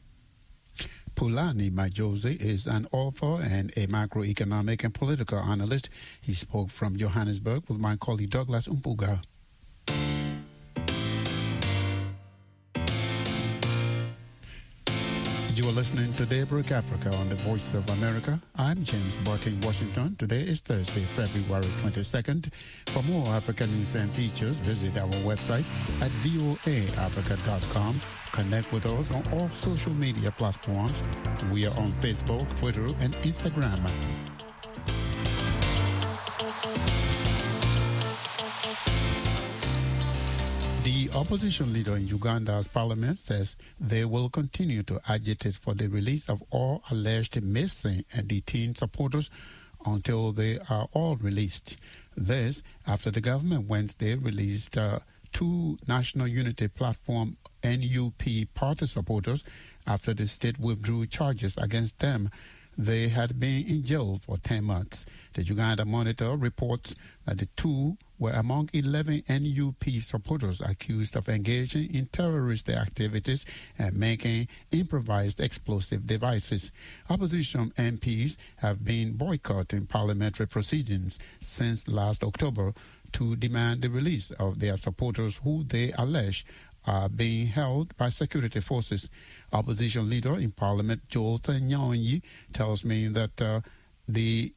Phumlani 1.15 1.71
Majozi 1.71 2.39
is 2.39 2.67
an 2.67 2.87
author 2.91 3.41
and 3.41 3.71
a 3.71 3.87
macroeconomic 3.87 4.83
and 4.83 4.93
political 4.93 5.39
analyst. 5.39 5.89
He 6.21 6.33
spoke 6.33 6.69
from 6.69 6.95
Johannesburg 6.95 7.67
with 7.69 7.79
my 7.79 7.95
colleague 7.95 8.29
Douglas 8.29 8.67
Mpuga. 8.67 9.23
You 15.57 15.67
are 15.67 15.71
listening 15.71 16.13
to 16.13 16.25
Daybreak 16.27 16.69
Africa 16.69 17.11
on 17.15 17.29
the 17.29 17.35
Voice 17.37 17.73
of 17.73 17.89
America. 17.89 18.39
I'm 18.57 18.83
James 18.83 19.15
Barton, 19.25 19.59
Washington. 19.61 20.15
Today 20.15 20.41
is 20.41 20.61
Thursday, 20.61 21.01
February 21.15 21.65
22nd. 21.81 22.53
For 22.89 23.01
more 23.01 23.25
African 23.29 23.75
news 23.75 23.95
and 23.95 24.11
features, 24.11 24.57
visit 24.57 24.95
our 24.99 25.09
website 25.25 25.65
at 25.99 26.11
voaafrica.com. 26.21 27.99
Connect 28.33 28.71
with 28.71 28.85
us 28.85 29.09
on 29.09 29.27
all 29.33 29.49
social 29.49 29.93
media 29.93 30.29
platforms. 30.29 31.01
We 31.51 31.65
are 31.65 31.75
on 31.75 31.91
Facebook, 31.93 32.47
Twitter, 32.59 32.85
and 32.99 33.15
Instagram. 33.23 34.36
The 41.07 41.17
opposition 41.17 41.71
leader 41.71 41.95
in 41.95 42.05
Uganda's 42.09 42.67
parliament 42.67 43.17
says 43.17 43.55
they 43.79 44.03
will 44.03 44.27
continue 44.27 44.83
to 44.83 44.99
agitate 45.07 45.53
for 45.53 45.73
the 45.73 45.87
release 45.87 46.27
of 46.27 46.43
all 46.49 46.83
alleged 46.91 47.41
missing 47.41 48.03
and 48.13 48.27
detained 48.27 48.77
supporters 48.77 49.29
until 49.85 50.33
they 50.33 50.59
are 50.69 50.89
all 50.91 51.15
released. 51.15 51.77
This 52.17 52.61
after 52.85 53.09
the 53.09 53.21
government 53.21 53.69
Wednesday 53.69 54.15
released 54.15 54.77
uh, 54.77 54.99
two 55.31 55.77
National 55.87 56.27
Unity 56.27 56.67
Platform 56.67 57.37
NUP 57.63 58.53
party 58.53 58.85
supporters 58.85 59.45
after 59.85 60.13
the 60.13 60.27
state 60.27 60.59
withdrew 60.59 61.05
charges 61.05 61.55
against 61.55 61.99
them 61.99 62.29
they 62.77 63.07
had 63.07 63.39
been 63.39 63.65
in 63.65 63.83
jail 63.83 64.21
for 64.23 64.37
10 64.37 64.63
months. 64.63 65.05
The 65.33 65.43
Uganda 65.43 65.83
Monitor 65.83 66.35
reports 66.35 66.93
that 67.25 67.39
the 67.39 67.47
two 67.55 67.97
were 68.19 68.31
among 68.31 68.69
11 68.73 69.23
NUP 69.29 69.83
supporters 70.01 70.61
accused 70.61 71.15
of 71.15 71.29
engaging 71.29 71.93
in 71.93 72.07
terrorist 72.07 72.69
activities 72.69 73.45
and 73.77 73.95
making 73.95 74.47
improvised 74.71 75.39
explosive 75.39 76.07
devices. 76.07 76.71
Opposition 77.09 77.71
MPs 77.77 78.37
have 78.57 78.83
been 78.83 79.13
boycotting 79.13 79.85
parliamentary 79.85 80.47
proceedings 80.47 81.19
since 81.41 81.87
last 81.87 82.23
October 82.23 82.73
to 83.13 83.35
demand 83.35 83.81
the 83.81 83.89
release 83.89 84.31
of 84.31 84.59
their 84.59 84.77
supporters 84.77 85.39
who 85.43 85.63
they 85.63 85.93
allege 85.97 86.45
are 86.85 87.09
being 87.09 87.47
held 87.47 87.95
by 87.97 88.09
security 88.09 88.61
forces. 88.61 89.09
Opposition 89.51 90.09
leader 90.09 90.37
in 90.37 90.51
Parliament, 90.51 91.07
Joel 91.09 91.39
Ssenyonyi, 91.39 92.21
tells 92.53 92.83
me 92.83 93.07
that 93.07 93.41
uh, 93.41 93.61
the 94.07 94.53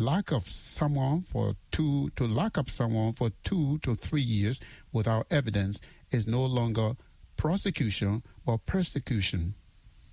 lack 0.00 0.32
of 0.32 0.48
someone 0.48 1.22
for 1.22 1.54
two 1.70 2.10
to 2.16 2.26
lock 2.26 2.58
up 2.58 2.70
someone 2.70 3.12
for 3.12 3.30
two 3.44 3.78
to 3.78 3.94
three 3.94 4.22
years 4.22 4.60
without 4.92 5.26
evidence 5.30 5.80
is 6.10 6.26
no 6.26 6.44
longer 6.44 6.92
prosecution 7.36 8.22
but 8.46 8.64
persecution. 8.66 9.54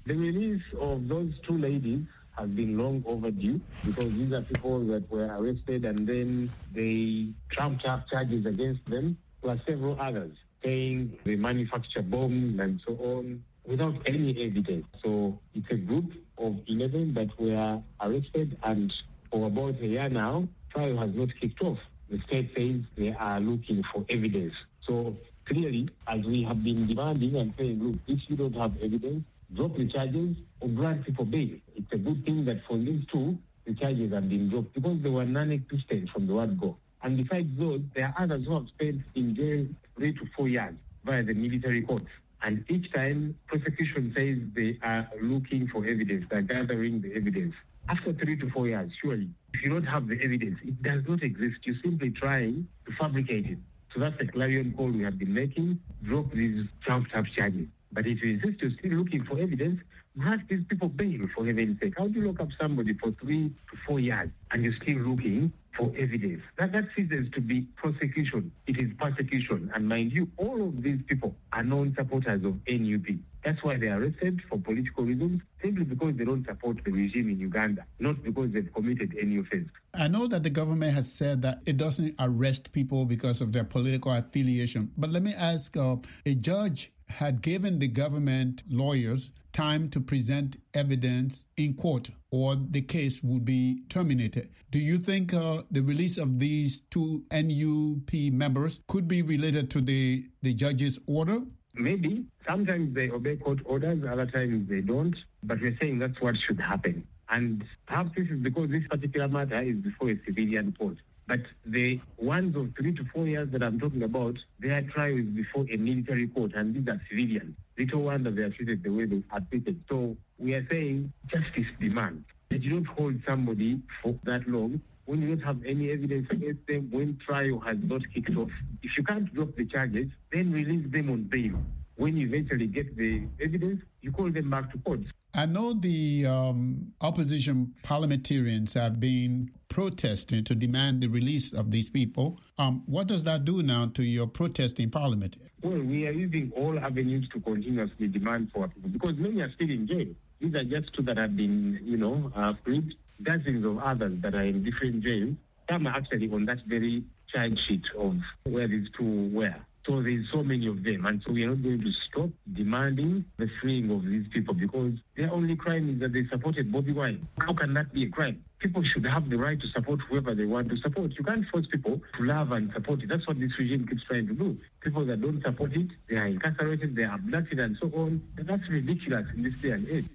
The 0.05 0.15
release 0.15 0.63
of 0.79 1.07
those 1.07 1.33
two 1.47 1.57
ladies 1.57 2.05
has 2.37 2.49
been 2.49 2.77
long 2.77 3.03
overdue 3.05 3.61
because 3.85 4.11
these 4.13 4.31
are 4.33 4.41
people 4.41 4.79
that 4.87 5.09
were 5.11 5.25
arrested 5.25 5.85
and 5.85 6.07
then 6.07 6.51
they 6.73 7.27
trumped 7.51 7.85
up 7.85 8.09
charges 8.09 8.45
against 8.45 8.85
them 8.85 9.17
plus 9.41 9.59
several 9.67 9.99
others 9.99 10.35
saying 10.63 11.17
they 11.23 11.35
manufacture 11.35 12.01
bombs 12.01 12.59
and 12.59 12.81
so 12.85 12.93
on. 12.95 13.43
without 13.65 13.95
any 14.07 14.31
evidence. 14.43 14.85
So 15.03 15.39
it's 15.53 15.69
a 15.69 15.75
group 15.75 16.11
of 16.37 16.59
11 16.67 17.13
that 17.13 17.29
were 17.39 17.81
arrested, 18.01 18.57
and 18.63 18.91
for 19.31 19.47
about 19.47 19.79
a 19.81 19.87
year 19.87 20.09
now, 20.09 20.47
trial 20.71 20.97
has 20.97 21.15
not 21.15 21.29
kicked 21.39 21.61
off. 21.61 21.79
The 22.09 22.19
state 22.21 22.51
says 22.55 22.81
they 22.97 23.15
are 23.17 23.39
looking 23.39 23.83
for 23.93 24.05
evidence. 24.09 24.53
So 24.85 25.15
clearly, 25.45 25.89
as 26.07 26.23
we 26.25 26.43
have 26.43 26.63
been 26.63 26.87
demanding 26.87 27.35
and 27.37 27.53
saying, 27.57 27.81
look, 27.81 27.99
if 28.07 28.29
you 28.29 28.35
don't 28.35 28.55
have 28.55 28.75
evidence, 28.81 29.23
drop 29.55 29.75
the 29.77 29.87
charges 29.87 30.35
or 30.59 30.69
grant 30.69 31.05
people 31.05 31.25
bail. 31.25 31.49
It's 31.75 31.91
a 31.93 31.97
good 31.97 32.25
thing 32.25 32.45
that 32.45 32.61
for 32.67 32.77
these 32.77 33.05
two, 33.11 33.37
the 33.65 33.73
charges 33.73 34.11
have 34.13 34.29
been 34.29 34.49
dropped 34.49 34.73
because 34.73 35.01
they 35.01 35.09
were 35.09 35.25
non-existent 35.25 36.09
from 36.09 36.27
the 36.27 36.33
word 36.33 36.59
go. 36.59 36.77
And 37.03 37.17
besides 37.17 37.49
those, 37.57 37.81
there 37.95 38.13
are 38.15 38.23
others 38.23 38.45
who 38.45 38.53
have 38.55 38.67
spent 38.67 39.01
in 39.15 39.35
jail 39.35 39.65
three 39.95 40.13
to 40.13 40.25
four 40.35 40.47
years 40.47 40.73
via 41.03 41.23
the 41.23 41.33
military 41.33 41.81
courts. 41.81 42.07
And 42.43 42.65
each 42.69 42.91
time, 42.91 43.35
prosecution 43.47 44.13
says 44.15 44.37
they 44.55 44.77
are 44.81 45.07
looking 45.21 45.67
for 45.67 45.85
evidence, 45.85 46.25
they're 46.29 46.41
gathering 46.41 47.01
the 47.01 47.13
evidence. 47.13 47.53
After 47.87 48.13
three 48.13 48.37
to 48.39 48.49
four 48.51 48.67
years, 48.67 48.91
surely, 49.01 49.29
if 49.53 49.63
you 49.63 49.69
don't 49.69 49.85
have 49.85 50.07
the 50.07 50.15
evidence, 50.23 50.59
it 50.63 50.81
does 50.81 51.03
not 51.07 51.21
exist. 51.23 51.57
You're 51.63 51.75
simply 51.83 52.11
trying 52.11 52.67
to 52.85 52.91
fabricate 52.97 53.45
it. 53.45 53.57
So 53.93 53.99
that's 53.99 54.17
the 54.17 54.27
clarion 54.27 54.73
call 54.75 54.91
we 54.91 55.03
have 55.03 55.19
been 55.19 55.33
making. 55.33 55.79
Drop 56.03 56.31
these 56.31 56.65
trumped 56.83 57.13
up 57.13 57.25
charges. 57.35 57.67
But 57.91 58.07
if 58.07 58.21
you 58.23 58.35
insist 58.35 58.61
you're 58.61 58.71
still 58.79 58.91
looking 58.91 59.25
for 59.25 59.37
evidence, 59.37 59.81
grant 60.17 60.47
these 60.49 60.63
people 60.67 60.89
bail 60.89 61.27
for 61.35 61.45
heaven's 61.45 61.79
sake. 61.79 61.93
How 61.97 62.07
do 62.07 62.19
you 62.19 62.27
lock 62.27 62.41
up 62.41 62.49
somebody 62.59 62.93
for 62.95 63.11
three 63.21 63.49
to 63.49 63.77
four 63.87 63.99
years 63.99 64.29
and 64.51 64.63
you're 64.63 64.75
still 64.81 64.97
looking 64.97 65.53
for 65.77 65.91
evidence? 65.97 66.41
That, 66.57 66.71
that 66.73 66.85
ceases 66.95 67.27
to 67.33 67.41
be 67.41 67.61
prosecution. 67.77 68.51
It 68.67 68.81
is 68.81 68.91
persecution. 68.99 69.71
And 69.73 69.87
mind 69.87 70.11
you, 70.11 70.27
all 70.37 70.67
of 70.67 70.83
these 70.83 70.99
people 71.07 71.35
are 71.53 71.63
known 71.63 71.95
supporters 71.97 72.43
of 72.43 72.59
NUP. 72.67 73.19
That's 73.43 73.63
why 73.63 73.77
they 73.77 73.87
are 73.87 73.99
arrested 73.99 74.41
for 74.49 74.59
political 74.59 75.03
reasons, 75.03 75.41
simply 75.63 75.83
because 75.83 76.15
they 76.15 76.25
don't 76.25 76.45
support 76.45 76.77
the 76.83 76.91
regime 76.91 77.29
in 77.29 77.39
Uganda, 77.39 77.85
not 77.99 78.21
because 78.21 78.51
they've 78.51 78.71
committed 78.73 79.15
any 79.19 79.37
offense. 79.37 79.69
I 79.95 80.09
know 80.09 80.27
that 80.27 80.43
the 80.43 80.51
government 80.51 80.93
has 80.93 81.11
said 81.11 81.41
that 81.41 81.61
it 81.65 81.77
doesn't 81.77 82.15
arrest 82.19 82.71
people 82.71 83.05
because 83.05 83.41
of 83.41 83.51
their 83.51 83.63
political 83.63 84.11
affiliation. 84.11 84.91
But 84.95 85.09
let 85.09 85.23
me 85.23 85.33
ask 85.33 85.75
uh, 85.75 85.95
a 86.25 86.35
judge 86.35 86.91
had 87.09 87.41
given 87.41 87.79
the 87.79 87.87
government 87.87 88.63
lawyers 88.69 89.31
time 89.51 89.89
to 89.89 89.99
present 89.99 90.57
evidence 90.73 91.45
in 91.57 91.73
court 91.73 92.09
or 92.31 92.55
the 92.55 92.81
case 92.81 93.21
would 93.23 93.45
be 93.45 93.83
terminated. 93.89 94.49
Do 94.71 94.79
you 94.79 94.97
think 94.97 95.33
uh, 95.33 95.63
the 95.69 95.81
release 95.81 96.17
of 96.17 96.39
these 96.39 96.81
two 96.89 97.23
NUP 97.31 98.13
members 98.31 98.79
could 98.87 99.07
be 99.07 99.21
related 99.21 99.69
to 99.71 99.81
the, 99.81 100.25
the 100.41 100.53
judge's 100.53 100.97
order? 101.07 101.41
Maybe. 101.73 102.25
Sometimes 102.47 102.95
they 102.95 103.09
obey 103.09 103.35
court 103.37 103.59
orders, 103.65 104.03
other 104.09 104.25
times 104.25 104.69
they 104.69 104.81
don't. 104.81 105.15
But 105.43 105.61
we're 105.61 105.77
saying 105.79 105.99
that's 105.99 106.19
what 106.21 106.35
should 106.47 106.59
happen. 106.59 107.05
And 107.29 107.63
perhaps 107.87 108.11
this 108.15 108.27
is 108.29 108.39
because 108.39 108.69
this 108.69 108.83
particular 108.89 109.27
matter 109.27 109.61
is 109.61 109.77
before 109.77 110.09
a 110.09 110.19
civilian 110.25 110.73
court. 110.73 110.97
But 111.27 111.41
the 111.65 111.99
ones 112.17 112.55
of 112.55 112.73
three 112.77 112.93
to 112.95 113.03
four 113.13 113.27
years 113.27 113.49
that 113.51 113.63
I'm 113.63 113.79
talking 113.79 114.03
about, 114.03 114.35
their 114.59 114.81
trial 114.81 115.17
is 115.17 115.25
before 115.25 115.65
a 115.71 115.77
military 115.77 116.27
court, 116.27 116.51
and 116.55 116.75
these 116.75 116.87
are 116.87 117.01
civilians. 117.09 117.55
Little 117.77 118.03
wonder 118.03 118.31
they 118.31 118.41
are 118.41 118.49
treated 118.49 118.83
the 118.83 118.89
way 118.89 119.05
they 119.05 119.23
are 119.31 119.39
treated. 119.49 119.81
So 119.87 120.17
we 120.37 120.53
are 120.53 120.67
saying 120.69 121.13
justice 121.27 121.67
demands 121.79 122.25
that 122.49 122.61
you 122.61 122.71
don't 122.71 122.85
hold 122.85 123.15
somebody 123.25 123.81
for 124.03 124.17
that 124.23 124.47
long 124.47 124.81
when 125.05 125.21
you 125.21 125.35
don't 125.35 125.45
have 125.45 125.63
any 125.65 125.91
evidence 125.91 126.27
against 126.29 126.65
them, 126.67 126.89
when 126.91 127.17
trial 127.25 127.59
has 127.59 127.77
not 127.83 128.01
kicked 128.13 128.35
off. 128.37 128.51
If 128.83 128.91
you 128.97 129.03
can't 129.03 129.33
drop 129.33 129.55
the 129.55 129.65
charges, 129.65 130.07
then 130.31 130.51
release 130.51 130.89
them 130.91 131.09
on 131.09 131.23
bail. 131.23 131.59
When 131.95 132.17
you 132.17 132.27
eventually 132.27 132.67
get 132.67 132.95
the 132.95 133.23
evidence, 133.43 133.81
you 134.01 134.11
call 134.11 134.31
them 134.31 134.49
back 134.49 134.71
to 134.71 134.77
court. 134.79 135.01
I 135.33 135.45
know 135.45 135.73
the 135.73 136.25
um, 136.25 136.91
opposition 136.99 137.73
parliamentarians 137.83 138.73
have 138.73 138.99
been 138.99 139.51
protesting 139.69 140.43
to 140.43 140.55
demand 140.55 141.01
the 141.01 141.07
release 141.07 141.53
of 141.53 141.71
these 141.71 141.89
people. 141.89 142.37
Um, 142.57 142.83
what 142.85 143.07
does 143.07 143.23
that 143.23 143.45
do 143.45 143.63
now 143.63 143.87
to 143.93 144.03
your 144.03 144.27
protest 144.27 144.79
in 144.79 144.91
parliament? 144.91 145.37
Well, 145.63 145.81
we 145.81 146.05
are 146.05 146.11
using 146.11 146.51
all 146.57 146.77
avenues 146.77 147.29
to 147.33 147.39
continuously 147.39 148.07
demand 148.07 148.51
for 148.53 148.67
people 148.67 148.89
because 148.89 149.15
many 149.17 149.39
are 149.41 149.51
still 149.53 149.69
in 149.69 149.87
jail. 149.87 150.07
These 150.41 150.55
are 150.55 150.63
just 150.65 150.93
two 150.93 151.03
that 151.03 151.15
have 151.17 151.37
been, 151.37 151.79
you 151.81 151.97
know, 151.97 152.29
uh, 152.35 152.53
freed. 152.65 152.93
Dozens 153.23 153.65
of 153.65 153.77
others 153.77 154.19
that 154.21 154.35
are 154.35 154.43
in 154.43 154.63
different 154.63 155.01
jails. 155.03 155.35
Some 155.69 155.87
are 155.87 155.95
actually 155.95 156.29
on 156.29 156.45
that 156.45 156.57
very 156.67 157.05
charge 157.31 157.57
sheet 157.67 157.83
of 157.97 158.17
where 158.43 158.67
these 158.67 158.87
two 158.97 159.29
were. 159.33 159.55
So 159.85 160.01
there's 160.01 160.25
so 160.31 160.43
many 160.43 160.67
of 160.67 160.83
them. 160.83 161.05
And 161.05 161.21
so 161.25 161.31
we 161.31 161.43
are 161.43 161.49
not 161.49 161.63
going 161.63 161.81
to 161.81 161.91
stop 162.07 162.29
demanding 162.53 163.25
the 163.37 163.49
freeing 163.61 163.89
of 163.89 164.05
these 164.05 164.27
people 164.31 164.53
because 164.53 164.93
their 165.17 165.31
only 165.31 165.55
crime 165.55 165.89
is 165.89 165.99
that 166.01 166.13
they 166.13 166.25
supported 166.29 166.71
Bobby 166.71 166.93
Wine. 166.93 167.27
How 167.39 167.53
can 167.53 167.73
that 167.73 167.91
be 167.91 168.05
a 168.05 168.09
crime? 168.09 168.43
People 168.59 168.83
should 168.83 169.05
have 169.05 169.27
the 169.29 169.37
right 169.37 169.59
to 169.59 169.67
support 169.69 169.99
whoever 170.07 170.35
they 170.35 170.45
want 170.45 170.69
to 170.69 170.77
support. 170.77 171.11
You 171.17 171.23
can't 171.23 171.45
force 171.47 171.65
people 171.71 171.99
to 172.17 172.23
love 172.23 172.51
and 172.51 172.71
support 172.73 173.01
it. 173.01 173.09
That's 173.09 173.27
what 173.27 173.39
this 173.39 173.51
regime 173.57 173.87
keeps 173.87 174.03
trying 174.03 174.27
to 174.27 174.33
do. 174.33 174.55
People 174.81 175.03
that 175.07 175.19
don't 175.19 175.41
support 175.41 175.73
it, 175.73 175.87
they 176.07 176.17
are 176.17 176.27
incarcerated, 176.27 176.95
they 176.95 177.03
are 177.03 177.15
abducted, 177.15 177.59
and 177.59 177.75
so 177.81 177.87
on. 177.95 178.21
And 178.37 178.47
that's 178.47 178.69
ridiculous 178.69 179.25
in 179.35 179.41
this 179.41 179.55
day 179.55 179.71
and 179.71 179.87
age. 179.89 180.05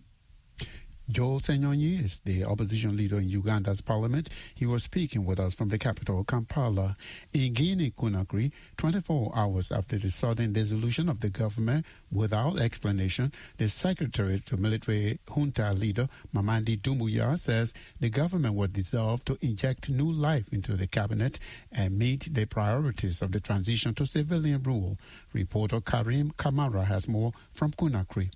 Joel 1.09 1.38
Ssenyonyi 1.38 2.05
is 2.05 2.19
the 2.25 2.45
opposition 2.45 2.97
leader 2.97 3.19
in 3.19 3.29
Uganda's 3.29 3.81
parliament. 3.81 4.29
He 4.57 4.66
was 4.66 4.83
speaking 4.83 5.25
with 5.25 5.38
us 5.38 5.55
from 5.55 5.69
the 5.69 5.79
capital, 5.79 6.25
Kampala. 6.25 6.97
In 7.33 7.53
Guinea 7.53 7.92
Conakry, 7.92 8.51
24 8.77 9.33
hours 9.37 9.71
after 9.71 9.99
the 9.99 10.11
sudden 10.11 10.53
dissolution 10.53 11.09
of 11.09 11.21
the 11.21 11.31
government 11.31 11.87
without 12.11 12.59
explanation, 12.59 13.33
the 13.57 13.69
secretary 13.69 14.40
to 14.47 14.57
military 14.57 15.21
junta 15.33 15.73
leader, 15.75 16.09
Mamadi 16.35 16.81
Doumbouya, 16.81 17.38
says 17.38 17.73
the 18.01 18.11
government 18.11 18.57
was 18.57 18.71
dissolved 18.71 19.27
to 19.27 19.38
inject 19.40 19.88
new 19.88 20.11
life 20.11 20.53
into 20.53 20.75
the 20.75 20.88
cabinet 20.88 21.38
and 21.71 21.97
meet 21.97 22.35
the 22.35 22.47
priorities 22.47 23.23
of 23.23 23.31
the 23.31 23.38
transition 23.38 23.95
to 23.95 24.07
civilian 24.07 24.61
rule. 24.64 24.99
Reporter 25.33 25.81
Karim 25.81 26.33
Kamara 26.33 26.85
has 26.85 27.07
more 27.07 27.33
from 27.53 27.71
Conakry. 27.71 28.33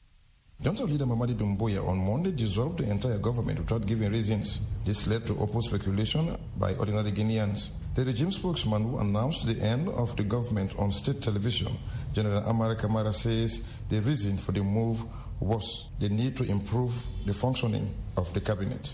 Junta 0.63 0.85
leader 0.85 1.07
Mamadi 1.07 1.33
Doumbouya 1.35 1.81
on 1.89 1.97
Monday 1.97 2.33
dissolved 2.33 2.81
the 2.81 2.91
entire 2.91 3.17
government 3.17 3.59
without 3.61 3.87
giving 3.87 4.13
reasons. 4.13 4.61
This 4.85 5.07
led 5.07 5.27
to 5.27 5.39
open 5.39 5.63
speculation 5.63 6.37
by 6.59 6.75
ordinary 6.75 7.13
Guineans. 7.13 7.71
The 7.95 8.05
regime 8.05 8.31
spokesman 8.31 8.83
who 8.83 8.99
announced 8.99 9.47
the 9.47 9.59
end 9.65 9.89
of 9.89 10.15
the 10.17 10.23
government 10.23 10.75
on 10.79 10.93
state 10.93 11.23
television, 11.23 11.73
General 12.13 12.45
Amara 12.45 12.77
Kamara 12.77 13.15
says 13.15 13.67
the 13.89 14.03
reason 14.03 14.37
for 14.37 14.53
the 14.53 14.63
move 14.63 15.03
was 15.41 15.87
the 15.99 16.11
need 16.11 16.37
to 16.37 16.45
improve 16.45 16.93
the 17.25 17.33
functioning 17.33 17.95
of 18.19 18.31
the 18.35 18.41
cabinet. 18.43 18.93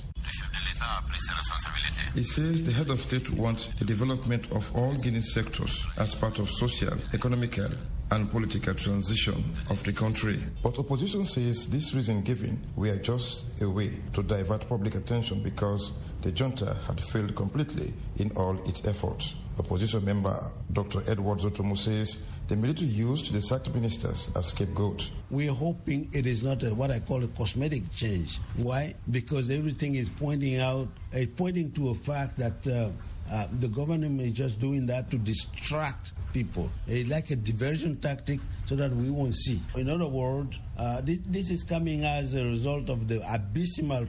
He 2.17 2.23
says 2.23 2.65
the 2.65 2.73
head 2.73 2.89
of 2.89 2.99
state 2.99 3.29
wants 3.33 3.67
the 3.75 3.85
development 3.85 4.51
of 4.51 4.75
all 4.75 4.95
Guinea 4.95 5.21
sectors 5.21 5.87
as 5.99 6.15
part 6.15 6.39
of 6.39 6.49
social, 6.49 6.95
economical, 7.13 7.69
and 8.11 8.31
political 8.31 8.73
transition 8.73 9.35
of 9.69 9.85
the 9.85 9.93
country. 9.93 10.39
But 10.63 10.79
opposition 10.79 11.27
says 11.27 11.69
this 11.69 11.93
reason 11.93 12.23
given 12.23 12.59
were 12.75 12.97
just 12.97 13.45
a 13.61 13.69
way 13.69 13.91
to 14.15 14.23
divert 14.23 14.67
public 14.67 14.95
attention 14.95 15.43
because 15.43 15.93
the 16.23 16.33
junta 16.33 16.79
had 16.87 16.99
failed 17.03 17.37
completely 17.37 17.93
in 18.17 18.31
all 18.35 18.57
its 18.67 18.83
efforts. 18.87 19.35
Opposition 19.59 20.03
member 20.07 20.43
Dr. 20.73 21.03
Edward 21.09 21.41
Zotomu 21.41 21.77
says 21.77 22.23
the 22.49 22.57
military 22.57 22.91
used 22.91 23.33
the 23.33 23.41
sacked 23.43 23.75
ministers 23.75 24.31
as 24.37 24.47
scapegoats. 24.47 25.11
We're 25.31 25.53
hoping 25.53 26.09
it 26.13 26.27
is 26.27 26.43
not 26.45 26.63
a, 26.63 26.75
what 26.75 26.91
I 26.91 27.01
call 27.01 27.25
a 27.25 27.29
cosmetic 27.29 27.91
change. 27.93 28.39
Why? 28.57 28.95
Because 29.11 29.51
everything 29.51 29.97
is 29.97 30.09
pointing 30.09 30.59
out, 30.61 30.89
uh, 31.15 31.21
pointing 31.37 31.73
to 31.73 31.91
a 31.91 31.95
fact 31.95 32.37
that 32.37 32.67
uh, 32.67 32.91
uh, 33.33 33.49
the 33.59 33.69
government 33.69 34.21
is 34.21 34.33
just 34.33 34.61
doing 34.61 34.87
that 34.87 35.11
to 35.11 35.19
distract 35.19 36.13
people, 36.33 36.71
uh, 36.89 36.95
like 37.09 37.31
a 37.31 37.37
diversion 37.37 37.97
tactic 37.97 38.39
so 38.67 38.77
that 38.77 38.93
we 38.93 39.11
won't 39.11 39.35
see. 39.35 39.61
In 39.75 39.89
other 39.89 40.07
words, 40.07 40.61
uh, 40.79 41.01
this, 41.01 41.19
this, 41.27 41.51
is 41.51 41.65
coming 41.65 42.05
as 42.05 42.35
a 42.35 42.45
result 42.45 42.89
of 42.91 43.09
the 43.09 43.21
abysmal 43.33 44.07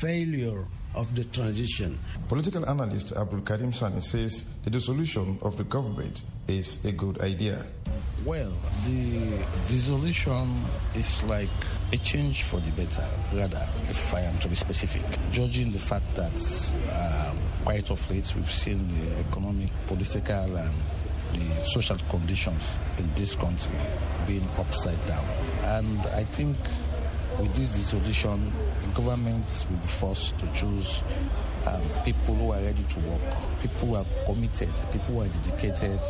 failure 0.00 0.64
of 0.96 1.14
the 1.14 1.24
transition. 1.24 1.98
Political 2.28 2.68
analyst 2.68 3.12
Abdul 3.12 3.42
Karim 3.42 3.72
Sani 3.72 4.00
says 4.00 4.44
the 4.64 4.70
dissolution 4.70 5.38
of 5.42 5.56
the 5.56 5.64
government 5.64 6.22
is 6.48 6.84
a 6.84 6.92
good 6.92 7.20
idea. 7.20 7.64
Well, 8.24 8.52
the 8.84 9.44
dissolution 9.68 10.60
is 10.94 11.22
like 11.24 11.48
a 11.92 11.96
change 11.98 12.42
for 12.42 12.58
the 12.60 12.72
better, 12.72 13.06
rather, 13.32 13.68
if 13.84 14.12
I 14.14 14.20
am 14.22 14.38
to 14.38 14.48
be 14.48 14.54
specific. 14.54 15.04
Judging 15.30 15.70
the 15.70 15.78
fact 15.78 16.12
that 16.16 16.34
um, 17.30 17.38
quite 17.64 17.90
of 17.90 18.10
late 18.10 18.32
we've 18.34 18.50
seen 18.50 18.88
the 18.98 19.20
economic, 19.20 19.70
political, 19.86 20.56
and 20.56 20.74
the 21.34 21.64
social 21.64 21.96
conditions 22.08 22.78
in 22.98 23.08
this 23.14 23.36
country 23.36 23.74
being 24.26 24.48
upside 24.58 25.04
down. 25.06 25.24
And 25.62 26.00
I 26.16 26.24
think 26.24 26.56
with 27.38 27.54
this 27.54 27.70
dissolution, 27.72 28.52
the 28.96 29.02
government 29.02 29.66
will 29.70 29.76
be 29.76 29.86
forced 29.86 30.38
to 30.38 30.46
choose 30.52 31.02
um, 31.68 31.82
people 32.04 32.34
who 32.34 32.52
are 32.52 32.60
ready 32.60 32.82
to 32.84 33.00
work, 33.00 33.20
people 33.60 33.88
who 33.88 33.94
are 33.94 34.04
committed, 34.24 34.72
people 34.90 35.14
who 35.14 35.20
are 35.22 35.28
dedicated 35.28 36.00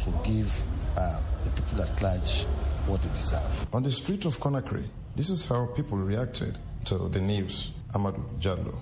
to 0.00 0.10
give 0.24 0.62
uh, 0.96 1.20
the 1.44 1.50
people 1.50 1.82
at 1.82 2.02
large 2.02 2.44
what 2.86 3.00
they 3.02 3.10
deserve. 3.10 3.74
On 3.74 3.82
the 3.82 3.92
street 3.92 4.24
of 4.24 4.38
Conakry, 4.38 4.84
this 5.16 5.30
is 5.30 5.46
how 5.46 5.66
people 5.76 5.98
reacted 5.98 6.58
to 6.86 7.08
the 7.08 7.20
news. 7.20 7.72
Amadou 7.94 8.22
Jallo. 8.40 8.74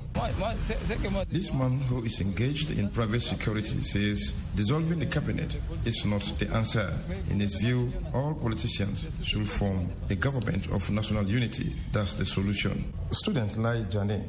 This 1.30 1.52
man 1.52 1.78
who 1.80 2.04
is 2.04 2.20
engaged 2.20 2.70
in 2.78 2.88
private 2.88 3.20
security 3.20 3.80
says 3.80 4.36
dissolving 4.54 4.98
the 4.98 5.06
cabinet 5.06 5.58
is 5.84 6.04
not 6.04 6.22
the 6.38 6.48
answer. 6.50 6.92
In 7.30 7.40
his 7.40 7.54
view, 7.54 7.92
all 8.14 8.34
politicians 8.34 9.06
should 9.22 9.48
form 9.48 9.88
a 10.10 10.14
government 10.14 10.68
of 10.70 10.90
national 10.90 11.24
unity. 11.28 11.74
That's 11.92 12.14
the 12.14 12.24
solution. 12.24 12.92
Student 13.12 13.56
Lai 13.58 13.82
Jane 13.90 14.24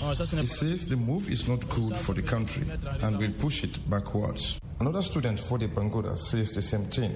he 0.00 0.46
says 0.46 0.86
the 0.86 0.96
move 0.96 1.28
is 1.28 1.46
not 1.46 1.68
good 1.68 1.94
for 1.94 2.14
the 2.14 2.22
country 2.22 2.64
and 3.02 3.18
will 3.18 3.32
push 3.32 3.64
it 3.64 3.78
backwards. 3.90 4.58
Another 4.80 5.02
student, 5.02 5.38
Fode 5.38 5.68
Bangoda, 5.68 6.16
says 6.18 6.54
the 6.54 6.62
same 6.62 6.86
thing. 6.86 7.12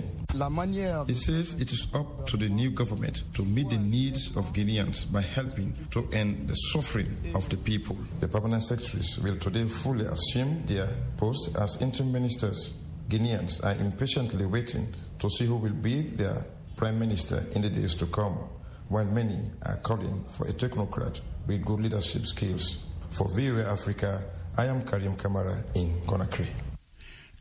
He 1.06 1.14
says 1.14 1.54
it 1.54 1.72
is 1.72 1.88
up 1.94 2.26
to 2.26 2.36
the 2.36 2.50
new 2.50 2.70
government 2.70 3.22
to 3.32 3.42
meet 3.42 3.70
the 3.70 3.78
needs 3.78 4.36
of 4.36 4.52
Guineans 4.52 5.10
by 5.10 5.22
helping 5.22 5.72
to 5.92 6.06
end 6.12 6.46
the 6.46 6.54
suffering 6.56 7.16
of 7.34 7.48
the 7.48 7.56
people. 7.56 7.96
The 8.20 8.28
permanent 8.28 8.64
secretaries 8.64 9.18
will 9.18 9.38
today 9.38 9.64
fully 9.64 10.04
assume 10.04 10.66
their 10.66 10.88
post 11.16 11.56
as 11.56 11.80
interim 11.80 12.12
ministers. 12.12 12.74
Guineans 13.08 13.64
are 13.64 13.80
impatiently 13.82 14.44
waiting 14.44 14.94
to 15.20 15.30
see 15.30 15.46
who 15.46 15.56
will 15.56 15.72
be 15.72 16.02
their 16.02 16.44
prime 16.76 16.98
minister 16.98 17.46
in 17.54 17.62
the 17.62 17.70
days 17.70 17.94
to 17.94 18.04
come, 18.04 18.34
while 18.90 19.06
many 19.06 19.38
are 19.62 19.76
calling 19.76 20.22
for 20.36 20.46
a 20.46 20.52
technocrat 20.52 21.18
with 21.46 21.64
good 21.64 21.80
leadership 21.80 22.26
skills. 22.26 22.84
For 23.12 23.26
VOA 23.34 23.72
Africa, 23.72 24.22
I 24.58 24.66
am 24.66 24.84
Karim 24.84 25.16
Kamara 25.16 25.64
in 25.74 25.88
Conakry. 26.06 26.63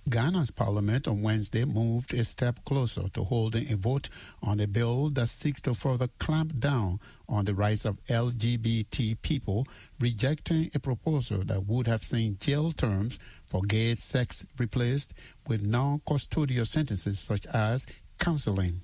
Ghana's 0.10 0.52
parliament 0.52 1.08
on 1.08 1.22
Wednesday 1.22 1.64
moved 1.64 2.14
a 2.14 2.26
step 2.26 2.60
closer 2.66 3.08
to 3.14 3.24
holding 3.24 3.72
a 3.72 3.78
vote 3.78 4.10
on 4.42 4.60
a 4.60 4.68
bill 4.68 5.10
that 5.12 5.30
seeks 5.30 5.62
to 5.62 5.74
further 5.74 6.10
clamp 6.20 6.60
down 6.60 7.00
on 7.30 7.46
the 7.46 7.56
rights 7.56 7.86
of 7.86 8.04
LGBT 8.08 9.22
people, 9.22 9.66
rejecting 10.02 10.70
a 10.76 10.80
proposal 10.80 11.46
that 11.46 11.66
would 11.68 11.88
have 11.88 12.04
seen 12.04 12.38
jail 12.40 12.72
terms 12.72 13.18
for 13.46 13.62
gay 13.62 13.96
sex 13.96 14.46
replaced 14.58 15.14
with 15.48 15.66
non 15.66 16.00
custodial 16.00 16.68
sentences 16.68 17.20
such 17.20 17.46
as 17.48 17.86
counseling. 18.20 18.82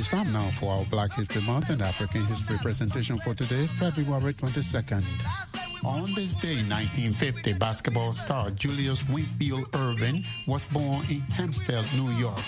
Is 0.00 0.08
time 0.08 0.32
now 0.32 0.48
for 0.58 0.72
our 0.72 0.84
Black 0.86 1.12
History 1.12 1.42
Month 1.42 1.68
and 1.68 1.82
African 1.82 2.24
History 2.24 2.56
presentation 2.62 3.18
for 3.18 3.34
today, 3.34 3.66
February 3.66 4.32
22nd. 4.32 5.04
On 5.84 6.14
this 6.14 6.34
day, 6.36 6.56
1950, 6.56 7.52
basketball 7.52 8.14
star 8.14 8.50
Julius 8.52 9.06
Winfield 9.10 9.70
Erving 9.72 10.24
was 10.46 10.64
born 10.72 11.04
in 11.10 11.20
Hempstead, 11.20 11.84
New 11.94 12.10
York. 12.12 12.40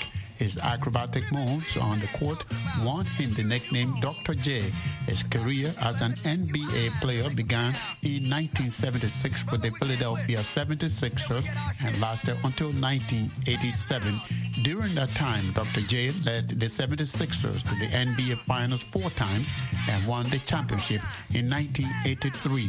His 0.43 0.59
acrobatic 0.59 1.23
moves 1.31 1.77
on 1.77 2.01
the 2.01 2.09
court 2.09 2.45
won 2.83 3.05
him 3.05 3.33
the 3.35 3.45
nickname 3.45 3.95
Dr. 4.01 4.35
J. 4.35 4.73
His 5.07 5.23
career 5.23 5.73
as 5.79 6.01
an 6.01 6.15
NBA 6.25 7.01
player 7.01 7.31
began 7.31 7.77
in 8.03 8.29
1976 8.29 9.47
with 9.53 9.63
the 9.63 9.71
Philadelphia 9.71 10.41
76ers 10.41 11.47
and 11.85 12.01
lasted 12.01 12.37
until 12.43 12.73
1987. 12.73 14.21
During 14.63 14.97
that 14.97 15.15
time, 15.15 15.53
Dr. 15.53 15.81
J 15.83 16.11
led 16.27 16.49
the 16.49 16.67
76ers 16.67 17.63
to 17.63 17.75
the 17.77 17.87
NBA 17.87 18.41
Finals 18.45 18.83
four 18.83 19.11
times 19.11 19.49
and 19.89 20.05
won 20.09 20.29
the 20.31 20.41
championship 20.41 21.03
in 21.33 21.49
1983. 21.49 22.69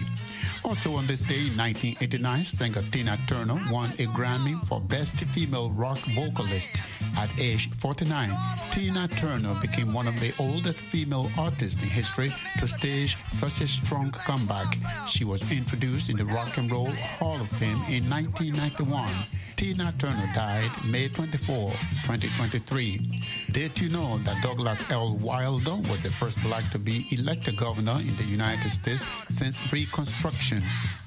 Also 0.63 0.95
on 0.95 1.07
this 1.07 1.21
day 1.21 1.47
in 1.47 1.57
1989, 1.57 2.45
singer 2.45 2.81
Tina 2.91 3.17
Turner 3.27 3.59
won 3.71 3.89
a 3.99 4.05
Grammy 4.07 4.55
for 4.67 4.79
Best 4.81 5.15
Female 5.15 5.71
Rock 5.71 5.99
Vocalist 6.15 6.81
at 7.17 7.29
age 7.39 7.69
49. 7.71 8.31
Tina 8.71 9.07
Turner 9.07 9.55
became 9.61 9.93
one 9.93 10.07
of 10.07 10.19
the 10.19 10.33
oldest 10.39 10.79
female 10.79 11.29
artists 11.37 11.81
in 11.81 11.89
history 11.89 12.33
to 12.59 12.67
stage 12.67 13.17
such 13.31 13.61
a 13.61 13.67
strong 13.67 14.11
comeback. 14.11 14.77
She 15.07 15.25
was 15.25 15.41
introduced 15.51 16.09
in 16.09 16.17
the 16.17 16.25
Rock 16.25 16.57
and 16.57 16.71
Roll 16.71 16.91
Hall 17.19 17.39
of 17.39 17.49
Fame 17.49 17.81
in 17.89 18.09
1991. 18.09 19.09
Tina 19.55 19.93
Turner 19.97 20.29
died 20.33 20.69
May 20.89 21.07
24, 21.09 21.69
2023. 22.03 23.21
Did 23.53 23.79
you 23.79 23.87
know 23.89 24.17
that 24.25 24.41
Douglas 24.41 24.81
L. 24.89 25.15
Wilder 25.17 25.75
was 25.75 26.01
the 26.01 26.09
first 26.09 26.41
black 26.41 26.71
to 26.71 26.79
be 26.79 27.05
elected 27.11 27.55
governor 27.55 27.99
in 27.99 28.15
the 28.17 28.23
United 28.23 28.67
States 28.67 29.05
since 29.29 29.61
Reconstruction? 29.71 30.57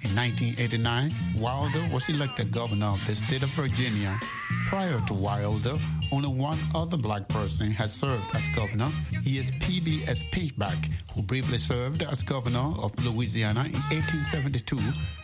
In 0.02 0.14
1989, 0.14 1.12
Wilder 1.36 1.82
was 1.92 2.08
elected 2.08 2.52
governor 2.52 2.86
of 2.86 3.04
the 3.08 3.16
state 3.16 3.42
of 3.42 3.48
Virginia. 3.48 4.20
Prior 4.68 5.00
to 5.08 5.14
Wilder, 5.14 5.76
only 6.12 6.28
one 6.28 6.58
other 6.74 6.96
black 6.96 7.28
person 7.28 7.70
has 7.70 7.92
served 7.92 8.24
as 8.34 8.42
governor. 8.54 8.88
He 9.22 9.38
is 9.38 9.50
P.B.S. 9.60 10.22
Pinchback, 10.32 10.90
who 11.14 11.22
briefly 11.22 11.58
served 11.58 12.02
as 12.02 12.22
governor 12.22 12.74
of 12.78 12.92
Louisiana 13.04 13.64
in 13.64 13.80
1872 13.90 14.78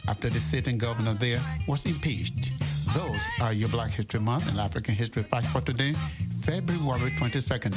after 0.08 0.28
the 0.28 0.40
sitting 0.40 0.78
governor 0.78 1.14
there 1.14 1.40
was 1.66 1.86
impeached. 1.86 2.52
Those 2.94 3.22
are 3.40 3.52
your 3.52 3.68
Black 3.68 3.90
History 3.90 4.20
Month 4.20 4.48
and 4.48 4.58
African 4.58 4.94
History 4.94 5.22
Facts 5.22 5.50
for 5.50 5.60
today, 5.60 5.94
February 6.40 7.12
22nd. 7.12 7.74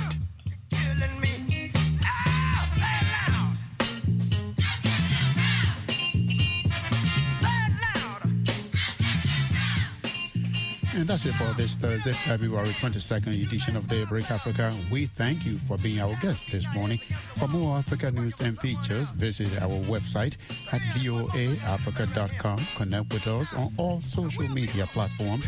And 10.95 11.05
that's 11.09 11.25
it 11.25 11.33
for 11.33 11.53
this 11.55 11.75
Thursday, 11.75 12.13
February 12.13 12.69
22nd 12.69 13.45
edition 13.45 13.75
of 13.75 13.85
Daybreak 13.89 14.31
Africa. 14.31 14.73
We 14.89 15.07
thank 15.07 15.45
you 15.45 15.57
for 15.57 15.77
being 15.77 15.99
our 15.99 16.15
guest 16.21 16.45
this 16.49 16.65
morning. 16.73 16.99
For 17.37 17.49
more 17.49 17.77
Africa 17.77 18.11
news 18.11 18.39
and 18.39 18.57
features, 18.61 19.09
visit 19.11 19.61
our 19.61 19.77
website 19.87 20.37
at 20.71 20.79
voaafrica.com. 20.95 22.65
Connect 22.77 23.11
with 23.11 23.27
us 23.27 23.53
on 23.53 23.73
all 23.75 24.01
social 24.03 24.47
media 24.47 24.85
platforms. 24.85 25.45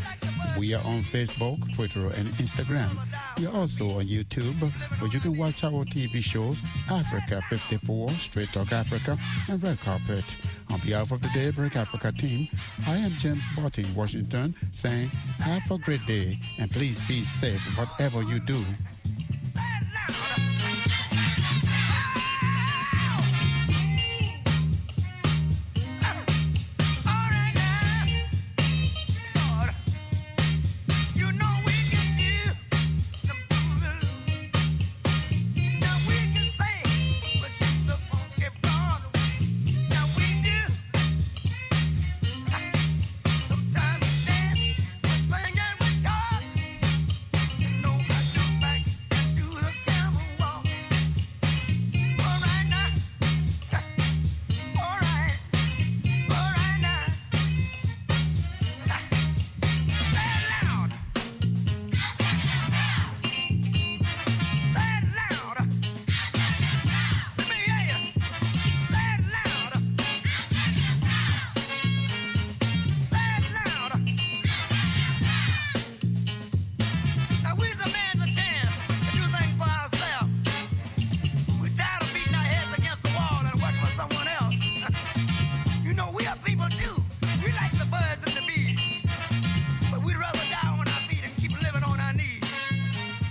We 0.58 0.74
are 0.74 0.84
on 0.86 1.02
Facebook, 1.02 1.72
Twitter, 1.76 2.08
and 2.08 2.28
Instagram. 2.40 2.90
We 3.38 3.46
are 3.46 3.54
also 3.54 4.00
on 4.00 4.06
YouTube, 4.06 4.60
where 5.00 5.12
you 5.12 5.20
can 5.20 5.38
watch 5.38 5.64
our 5.64 5.86
TV 5.86 6.22
shows 6.22 6.60
Africa 6.90 7.42
54, 7.50 8.10
Straight 8.12 8.52
Talk 8.52 8.72
Africa, 8.72 9.18
and 9.50 9.62
Red 9.62 9.80
Carpet. 9.82 10.26
On 10.72 10.80
behalf 10.80 11.12
of 11.12 11.22
the 11.22 11.30
Daybreak 11.36 11.76
Africa 11.76 12.12
team, 12.12 12.48
I 12.88 12.98
am 12.98 13.12
James 13.12 13.44
in 13.78 13.96
Washington 13.96 14.56
saying, 14.72 15.10
have 15.40 15.70
a 15.70 15.78
great 15.78 16.06
day 16.08 16.40
and 16.58 16.72
please 16.72 17.00
be 17.08 17.22
safe 17.24 17.62
whatever 17.78 18.24
you 18.24 18.40
do. 18.40 18.64